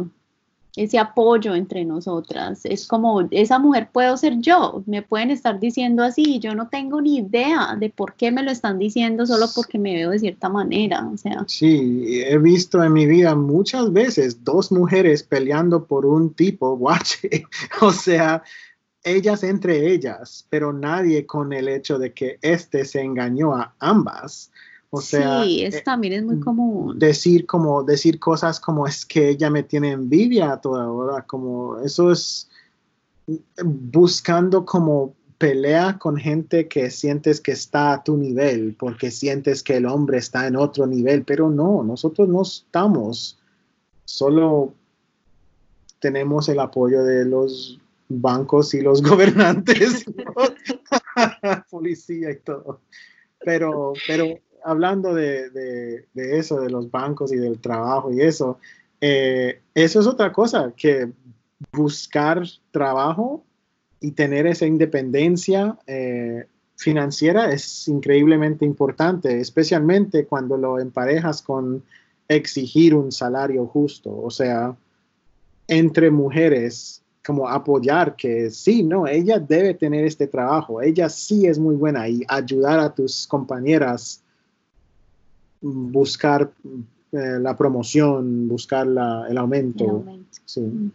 [0.84, 2.61] ese apoyo entre nosotras.
[2.63, 7.01] Es como, esa mujer puedo ser yo, me pueden estar diciendo así, yo no tengo
[7.01, 10.47] ni idea de por qué me lo están diciendo solo porque me veo de cierta
[10.47, 11.43] manera, o sea.
[11.47, 17.43] Sí, he visto en mi vida muchas veces dos mujeres peleando por un tipo, guache,
[17.82, 18.41] o sea,
[19.03, 24.51] ellas entre ellas, pero nadie con el hecho de que este se engañó a ambas.
[24.91, 26.99] O sea, sí, eso eh, también es muy mm, común.
[26.99, 31.79] Decir como, decir cosas como es que ella me tiene envidia a toda hora, como
[31.79, 32.49] eso es
[33.63, 39.77] buscando como pelea con gente que sientes que está a tu nivel, porque sientes que
[39.77, 43.39] el hombre está en otro nivel, pero no, nosotros no estamos,
[44.05, 44.73] solo
[45.99, 47.79] tenemos el apoyo de los
[48.09, 50.05] bancos y los gobernantes,
[51.69, 52.81] policía y todo.
[53.45, 54.27] Pero, pero
[54.64, 58.60] hablando de, eso, de los bancos y del trabajo y eso,
[59.01, 61.12] eh, eso es otra cosa, que
[61.72, 63.43] buscar trabajo
[63.99, 66.45] y tener esa independencia eh,
[66.76, 71.84] financiera es increíblemente importante, especialmente cuando lo emparejas con
[72.28, 74.76] exigir un salario justo, o sea,
[75.68, 81.60] entre mujeres como apoyar que sí, no, ella debe tener este trabajo, ella sí es
[81.60, 84.24] muy buena y ayudar a tus compañeras
[85.62, 86.51] buscar
[87.12, 90.05] eh, la promoción, buscar el aumento.
[90.45, 90.91] Sí.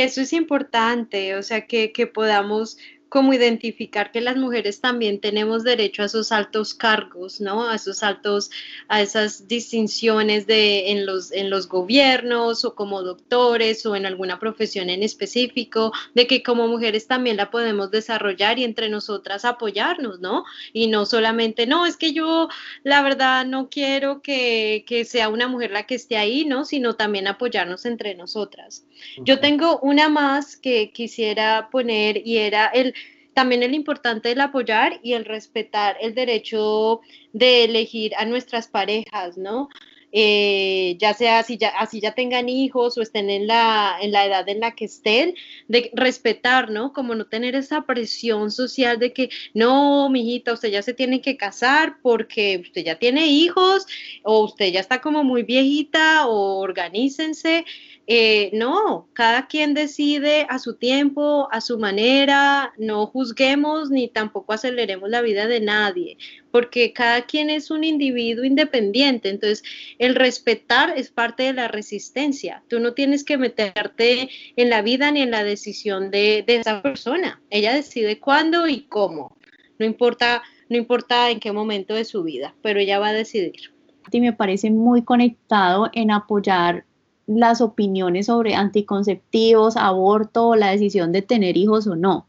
[0.00, 2.78] eso es importante, o sea, que, podamos
[3.08, 7.68] como identificar que las mujeres también tenemos derecho a esos altos cargos, ¿no?
[7.68, 8.50] A esos altos,
[8.88, 14.38] a esas distinciones de, en, los, en los gobiernos o como doctores o en alguna
[14.38, 20.20] profesión en específico, de que como mujeres también la podemos desarrollar y entre nosotras apoyarnos,
[20.20, 20.44] ¿no?
[20.72, 22.48] Y no solamente, no, es que yo
[22.82, 26.64] la verdad no quiero que, que sea una mujer la que esté ahí, ¿no?
[26.64, 28.84] Sino también apoyarnos entre nosotras.
[29.18, 32.94] Yo tengo una más que quisiera poner y era el
[33.38, 39.38] también el importante del apoyar y el respetar el derecho de elegir a nuestras parejas,
[39.38, 39.68] ¿no?
[40.10, 44.26] Eh, ya sea así ya, así ya tengan hijos o estén en la, en la
[44.26, 45.36] edad en la que estén,
[45.68, 46.92] de respetar, ¿no?
[46.92, 51.36] Como no tener esa presión social de que, no, mijita, usted ya se tiene que
[51.36, 53.86] casar porque usted ya tiene hijos
[54.24, 57.64] o usted ya está como muy viejita o organícense.
[58.10, 64.54] Eh, no, cada quien decide a su tiempo, a su manera, no juzguemos ni tampoco
[64.54, 66.16] aceleremos la vida de nadie,
[66.50, 69.62] porque cada quien es un individuo independiente, entonces
[69.98, 75.10] el respetar es parte de la resistencia, tú no tienes que meterte en la vida
[75.10, 79.36] ni en la decisión de, de esa persona, ella decide cuándo y cómo,
[79.78, 83.74] no importa, no importa en qué momento de su vida, pero ella va a decidir.
[84.10, 86.86] Y me parece muy conectado en apoyar
[87.28, 92.26] las opiniones sobre anticonceptivos, aborto, la decisión de tener hijos o no.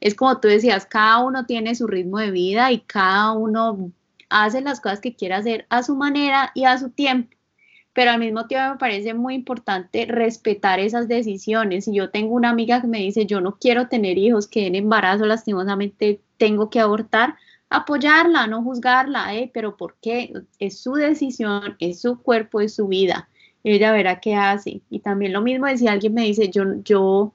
[0.00, 3.92] Es como tú decías, cada uno tiene su ritmo de vida y cada uno
[4.28, 7.36] hace las cosas que quiere hacer a su manera y a su tiempo.
[7.92, 11.84] Pero al mismo tiempo me parece muy importante respetar esas decisiones.
[11.84, 14.74] Si yo tengo una amiga que me dice, yo no quiero tener hijos, que en
[14.74, 17.36] embarazo lastimosamente tengo que abortar,
[17.70, 19.50] apoyarla, no juzgarla, ¿eh?
[19.54, 20.32] pero ¿por qué?
[20.58, 23.28] Es su decisión, es su cuerpo, es su vida
[23.64, 24.80] ella verá qué hace.
[24.90, 27.32] Y también lo mismo si alguien me dice, yo, yo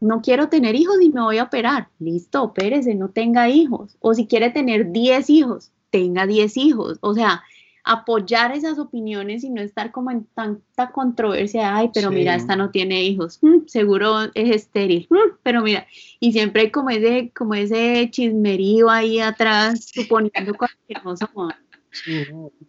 [0.00, 1.88] no quiero tener hijos y me voy a operar.
[1.98, 3.96] Listo, opérese, no tenga hijos.
[4.00, 6.98] O si quiere tener 10 hijos, tenga 10 hijos.
[7.00, 7.42] O sea,
[7.84, 12.70] apoyar esas opiniones y no estar como en tanta controversia, ay, pero mira, esta no
[12.70, 15.86] tiene hijos, mm, seguro es estéril, mm, pero mira,
[16.18, 21.30] y siempre hay como ese, como ese chismerío ahí atrás, suponiendo cualquier cosa.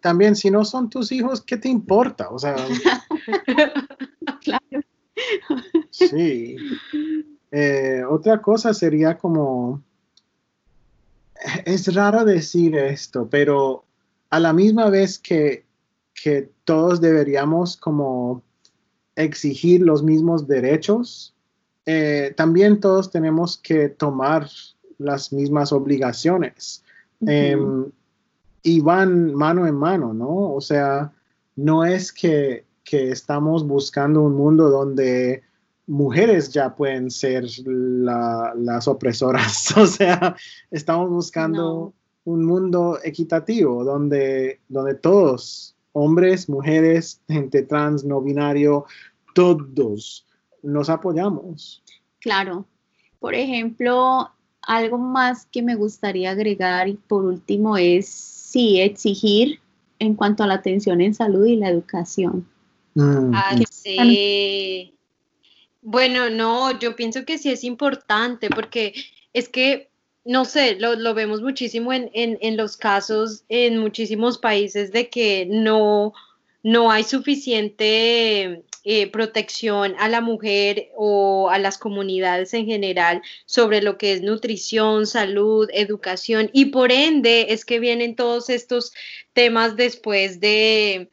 [0.00, 2.28] También, si no son tus hijos, ¿qué te importa?
[2.30, 2.56] O sea.
[4.42, 4.64] claro.
[5.90, 6.56] Sí.
[7.50, 9.82] Eh, otra cosa sería como.
[11.64, 13.84] Es raro decir esto, pero
[14.30, 15.64] a la misma vez que,
[16.14, 18.42] que todos deberíamos como
[19.14, 21.34] exigir los mismos derechos,
[21.84, 24.48] eh, también todos tenemos que tomar
[24.98, 26.82] las mismas obligaciones
[28.62, 30.52] y van mano en mano, ¿no?
[30.52, 31.12] O sea,
[31.56, 35.42] no es que, estamos buscando un mundo donde
[35.86, 40.36] mujeres ya pueden ser las opresoras, o sea,
[40.70, 41.94] estamos buscando
[42.24, 48.84] un mundo equitativo donde, donde todos, hombres, mujeres, gente trans, no binario,
[49.34, 50.26] todos
[50.62, 51.82] nos apoyamos.
[52.20, 52.66] Claro.
[53.20, 59.60] Por ejemplo, algo más que me gustaría agregar y por último es sí exigir
[59.98, 62.46] en cuanto a la atención en salud y la educación.
[62.94, 64.94] Mm, ah, sí.
[65.80, 68.94] Bueno, no, yo pienso que sí es importante porque
[69.32, 69.88] es que,
[70.24, 76.12] no sé, lo, vemos muchísimo en, en, los casos en muchísimos países de que no,
[76.62, 83.80] no hay suficiente eh, protección a la mujer o a las comunidades en general sobre
[83.82, 88.92] lo que es nutrición, salud, educación y por ende es que vienen todos estos
[89.32, 91.10] temas después de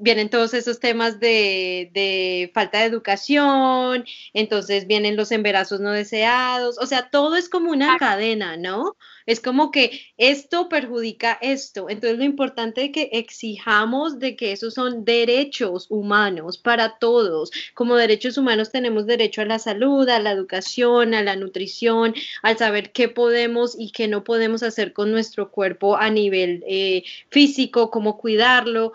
[0.00, 6.78] vienen todos esos temas de, de, falta de educación, entonces vienen los embarazos no deseados,
[6.78, 8.96] o sea, todo es como una cadena, ¿no?
[9.30, 11.88] Es como que esto perjudica esto.
[11.88, 17.52] Entonces lo importante es que exijamos de que esos son derechos humanos para todos.
[17.74, 22.12] Como derechos humanos tenemos derecho a la salud, a la educación, a la nutrición,
[22.42, 27.04] al saber qué podemos y qué no podemos hacer con nuestro cuerpo a nivel eh,
[27.28, 28.92] físico, cómo cuidarlo.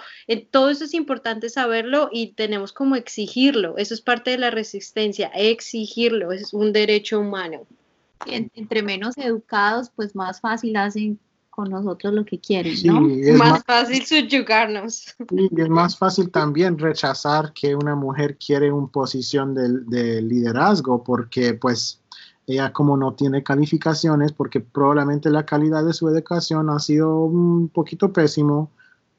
[0.52, 3.78] Todo eso es importante saberlo y tenemos como exigirlo.
[3.78, 7.66] Eso es parte de la resistencia, exigirlo, es un derecho humano
[8.26, 11.20] entre menos educados, pues más fácil hacen
[11.56, 13.08] con nosotros lo que quieren, ¿no?
[13.10, 15.16] Es más, fácil subyugarnos.
[15.32, 21.54] Y es más fácil también rechazar que una mujer quiere una posición de, liderazgo porque
[21.54, 22.02] pues
[22.46, 27.70] ella como no tiene calificaciones porque probablemente la calidad de su educación ha sido un
[27.70, 28.70] poquito pésimo.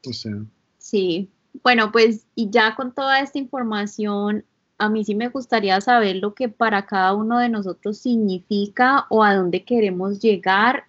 [0.07, 0.35] O sea.
[0.77, 1.31] Sí,
[1.63, 4.45] bueno, pues y ya con toda esta información
[4.77, 9.23] a mí sí me gustaría saber lo que para cada uno de nosotros significa o
[9.23, 10.85] a dónde queremos llegar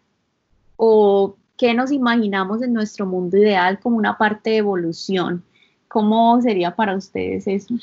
[0.77, 5.43] o qué nos imaginamos en nuestro mundo ideal como una parte de evolución.
[5.89, 7.75] ¿Cómo sería para ustedes eso?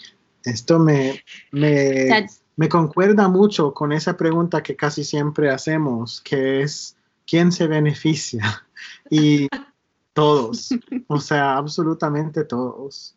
[0.43, 6.95] Esto me, me, concuerda mucho con esa pregunta que casi siempre hacemos, que es,
[7.27, 8.61] ¿quién se beneficia?
[9.09, 9.47] Y
[10.13, 10.69] todos,
[11.07, 13.15] o sea, absolutamente todos.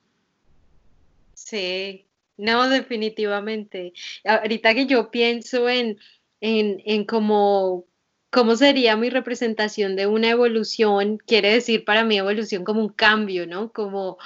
[1.34, 2.07] Sí,
[2.38, 3.92] no, definitivamente.
[4.24, 5.98] Ahorita que yo pienso en,
[6.40, 7.84] en, en cómo,
[8.30, 13.46] cómo sería mi representación de una evolución, quiere decir para mí evolución como un cambio,
[13.46, 13.72] ¿no?
[13.72, 14.18] Como,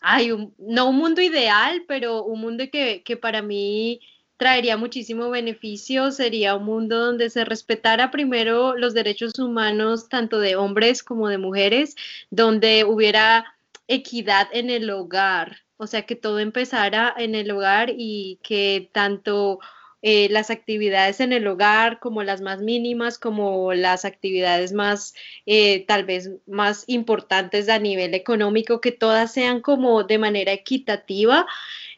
[0.00, 4.00] hay un, no un mundo ideal, pero un mundo que, que para mí
[4.36, 10.56] traería muchísimo beneficio, sería un mundo donde se respetara primero los derechos humanos tanto de
[10.56, 11.94] hombres como de mujeres,
[12.30, 13.54] donde hubiera
[13.86, 19.60] equidad en el hogar, o sea, que todo empezara en el hogar y que tanto
[20.02, 25.14] eh, las actividades en el hogar como las más mínimas, como las actividades más,
[25.46, 31.46] eh, tal vez más importantes a nivel económico, que todas sean como de manera equitativa.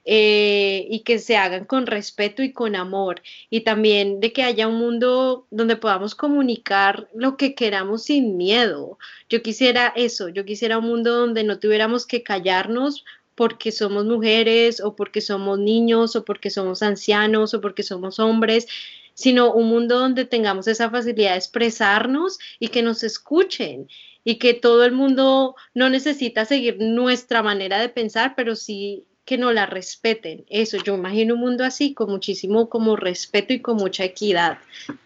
[0.05, 4.67] Eh, y que se hagan con respeto y con amor y también de que haya
[4.67, 8.99] un mundo donde podamos comunicar lo que queramos sin miedo.
[9.29, 13.05] Yo quisiera eso, yo quisiera un mundo donde no tuviéramos que callarnos
[13.43, 18.69] porque somos mujeres o porque somos niños o porque somos ancianos o porque somos hombres,
[19.15, 23.89] sino un mundo donde tengamos esa facilidad de expresarnos y que nos escuchen
[24.23, 29.39] y que todo el mundo no necesita seguir nuestra manera de pensar, pero sí que
[29.39, 30.45] nos la respeten.
[30.49, 34.59] Eso, yo imagino un mundo así, con muchísimo como respeto y con mucha equidad.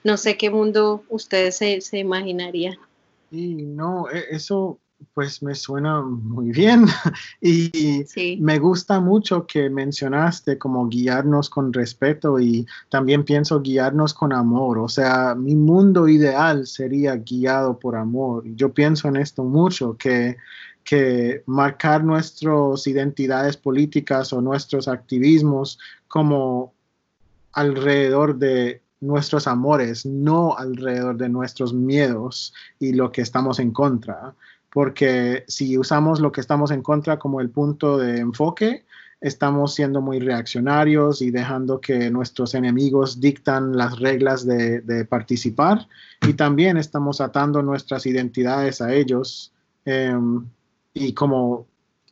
[0.04, 2.76] No sé qué mundo ustedes se, se imaginarían.
[3.30, 4.78] Y no, e, eso
[5.14, 6.86] pues me suena muy bien
[7.40, 8.04] y
[8.38, 14.78] me gusta mucho que mencionaste como guiarnos con respeto y también pienso guiarnos con amor.
[14.78, 18.44] O sea, mi mundo ideal sería guiado por amor.
[18.56, 20.36] Yo pienso en esto mucho, que,
[20.84, 25.78] que marcar nuestras identidades políticas o nuestros activismos
[26.08, 26.74] como
[27.52, 34.34] alrededor de nuestros amores, no alrededor de nuestros miedos y lo que estamos en contra
[34.76, 38.84] porque si usamos lo que estamos en contra como el punto de enfoque,
[39.22, 45.88] estamos siendo muy reaccionarios y dejando que nuestros enemigos dictan las reglas de, participar.
[46.28, 49.50] Y también estamos atando nuestras identidades a ellos
[49.86, 50.44] em,
[50.92, 51.66] y como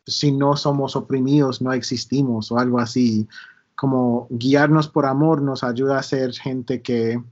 [0.07, 3.29] si no somos oprimidos no existimos o algo así,
[3.75, 7.23] como guiarnos por amor nos ayuda a ser gente que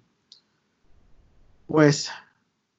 [1.68, 2.10] pues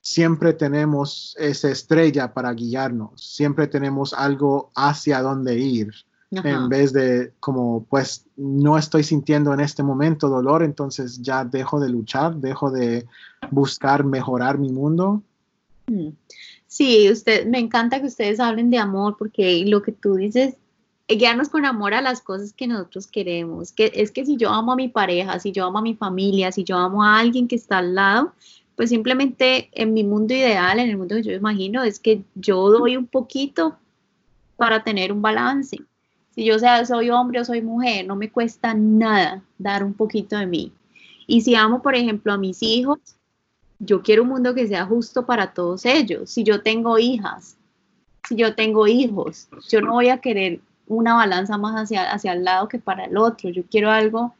[0.03, 5.91] siempre tenemos esa estrella para guiarnos, siempre tenemos algo hacia dónde ir.
[6.29, 11.79] En vez de como, pues no estoy sintiendo en este momento dolor, entonces ya dejo
[11.79, 13.05] de luchar, dejo de
[13.51, 15.21] buscar mejorar mi mundo.
[15.85, 16.09] Mm.
[16.65, 20.55] Sí, usted, me encanta que ustedes hablen de amor porque lo que tú dices,
[21.07, 24.71] guiarnos con amor a las cosas que nosotros queremos, que es que si yo amo
[24.71, 27.57] a mi pareja, si yo amo a mi familia, si yo amo a alguien que
[27.57, 28.33] está al lado,
[28.75, 32.69] pues simplemente en mi mundo ideal, en el mundo que yo imagino, es que yo
[32.69, 33.77] doy un poquito
[34.57, 35.77] para tener un balance.
[36.33, 40.47] Si yo soy hombre o soy mujer, no me cuesta nada dar un poquito de
[40.47, 40.71] mí.
[41.27, 42.99] Y si amo, por ejemplo, a mis hijos,
[43.79, 46.29] yo quiero un mundo que sea justo para todos ellos.
[46.29, 47.57] Si yo tengo hijas,
[48.27, 52.43] si yo tengo hijos, yo no voy a querer una balanza más hacia, hacia el
[52.43, 53.49] lado que para el otro.
[53.49, 54.33] Yo quiero algo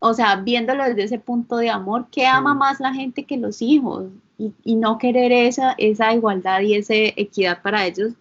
[0.00, 3.60] o sea, viéndolo desde ese punto de amor, ¿qué ama más la gente que los
[3.62, 4.06] hijos?
[4.38, 8.12] Y, no querer esa, esa igualdad y esa equidad para ellos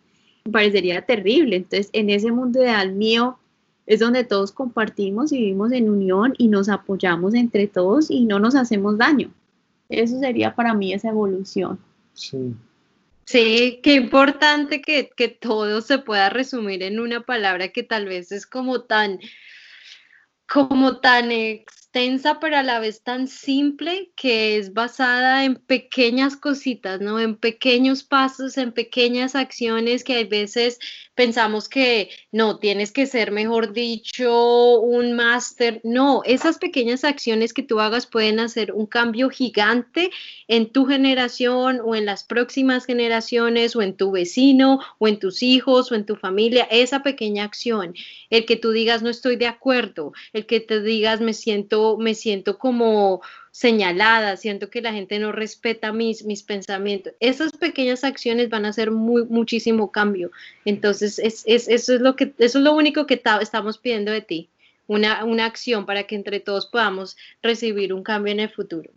[0.46, 1.58] me parecería terrible.
[1.58, 3.38] Entonces, en ese mundo ideal mío
[3.86, 8.40] es donde todos compartimos y vivimos en unión y nos apoyamos entre todos y no
[8.40, 9.30] nos hacemos daño.
[9.90, 11.78] Eso sería para mí esa evolución.
[12.14, 12.56] Sí.
[13.26, 18.32] Sí, qué importante que, que todo se pueda resumir en una palabra que tal vez
[18.32, 19.20] es como tan
[20.48, 21.30] como tan
[21.98, 27.20] extensa, pero a la vez tan simple, que es basada en pequeñas cositas, ¿no?
[27.20, 30.80] En pequeños pasos, en pequeñas acciones que a veces
[31.18, 35.82] pensamos que no, tienes que ser, mejor dicho, un máster.
[35.84, 40.12] No, esas pequeñas acciones que tú hagas pueden hacer un cambio gigante
[40.48, 45.42] en tu generación o en las próximas generaciones o en tu vecino o en tus
[45.42, 46.68] hijos o en tu familia.
[46.70, 47.96] Esa pequeña acción,
[48.30, 52.16] el que tú digas no estoy de acuerdo, el que te digas me siento, me
[52.16, 53.22] siento como
[53.52, 57.14] señalada, siento que la gente no respeta mis, mis pensamientos.
[57.20, 60.32] Esas pequeñas acciones van a hacer muy, muchísimo cambio.
[60.66, 64.50] Entonces, es, eso, es lo que, eso es lo único que estamos pidiendo de ti.
[64.88, 68.92] una, una acción para que entre todos podamos recibir un cambio en el futuro.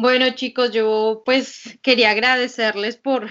[0.00, 3.28] Bueno, chicos, yo pues quería agradecerles por,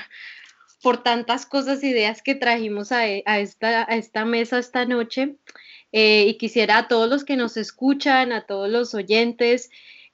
[0.82, 5.36] por tantas cosas, ideas que trajimos a, esta, a esta mesa esta noche.
[5.92, 9.70] Eh, y quisiera a todos los que nos escuchan, a todos los oyentes,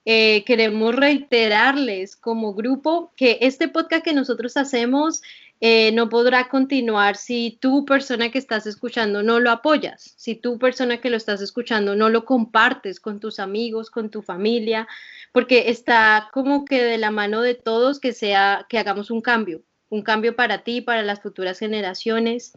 [0.05, 5.21] eh, queremos reiterarles como grupo que este podcast que nosotros hacemos
[5.61, 10.59] eh, no podrá continuar si tú, persona que estás escuchando, no lo apoyas, si tú,
[10.59, 14.89] persona que lo estás escuchando, no lo compartes con tus amigos, con tu familia,
[15.31, 19.63] porque está como que de la mano de todos que sea, que hagamos un cambio,
[19.87, 22.51] un cambio para ti, para las futuras generaciones.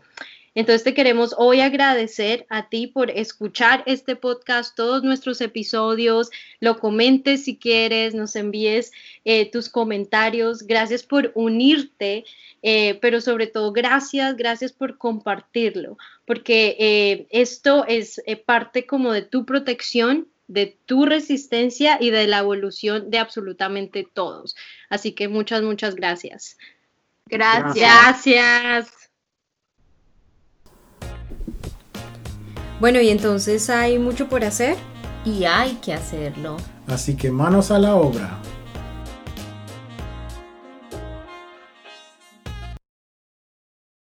[0.57, 6.31] Entonces te queremos hoy agradecer a ti por escuchar este podcast, todos nuestros episodios,
[6.61, 8.91] lo comentes si quieres, nos envíes
[9.27, 10.63] eh, tus comentarios.
[10.63, 12.25] Gracias por unirte,
[12.63, 19.23] eh, pero sobre todo gracias, gracias por compartirlo, porque eh, esto es parte como de
[19.23, 24.57] tu protección de tu resistencia y de la evolución de absolutamente todos.
[24.89, 26.57] Así que muchas, muchas gracias.
[27.27, 27.75] Gracias.
[27.75, 29.06] Gracias.
[32.81, 34.77] Bueno, y entonces hay mucho por hacer
[35.25, 36.57] y hay que hacerlo.
[36.87, 38.39] Así que manos a la obra.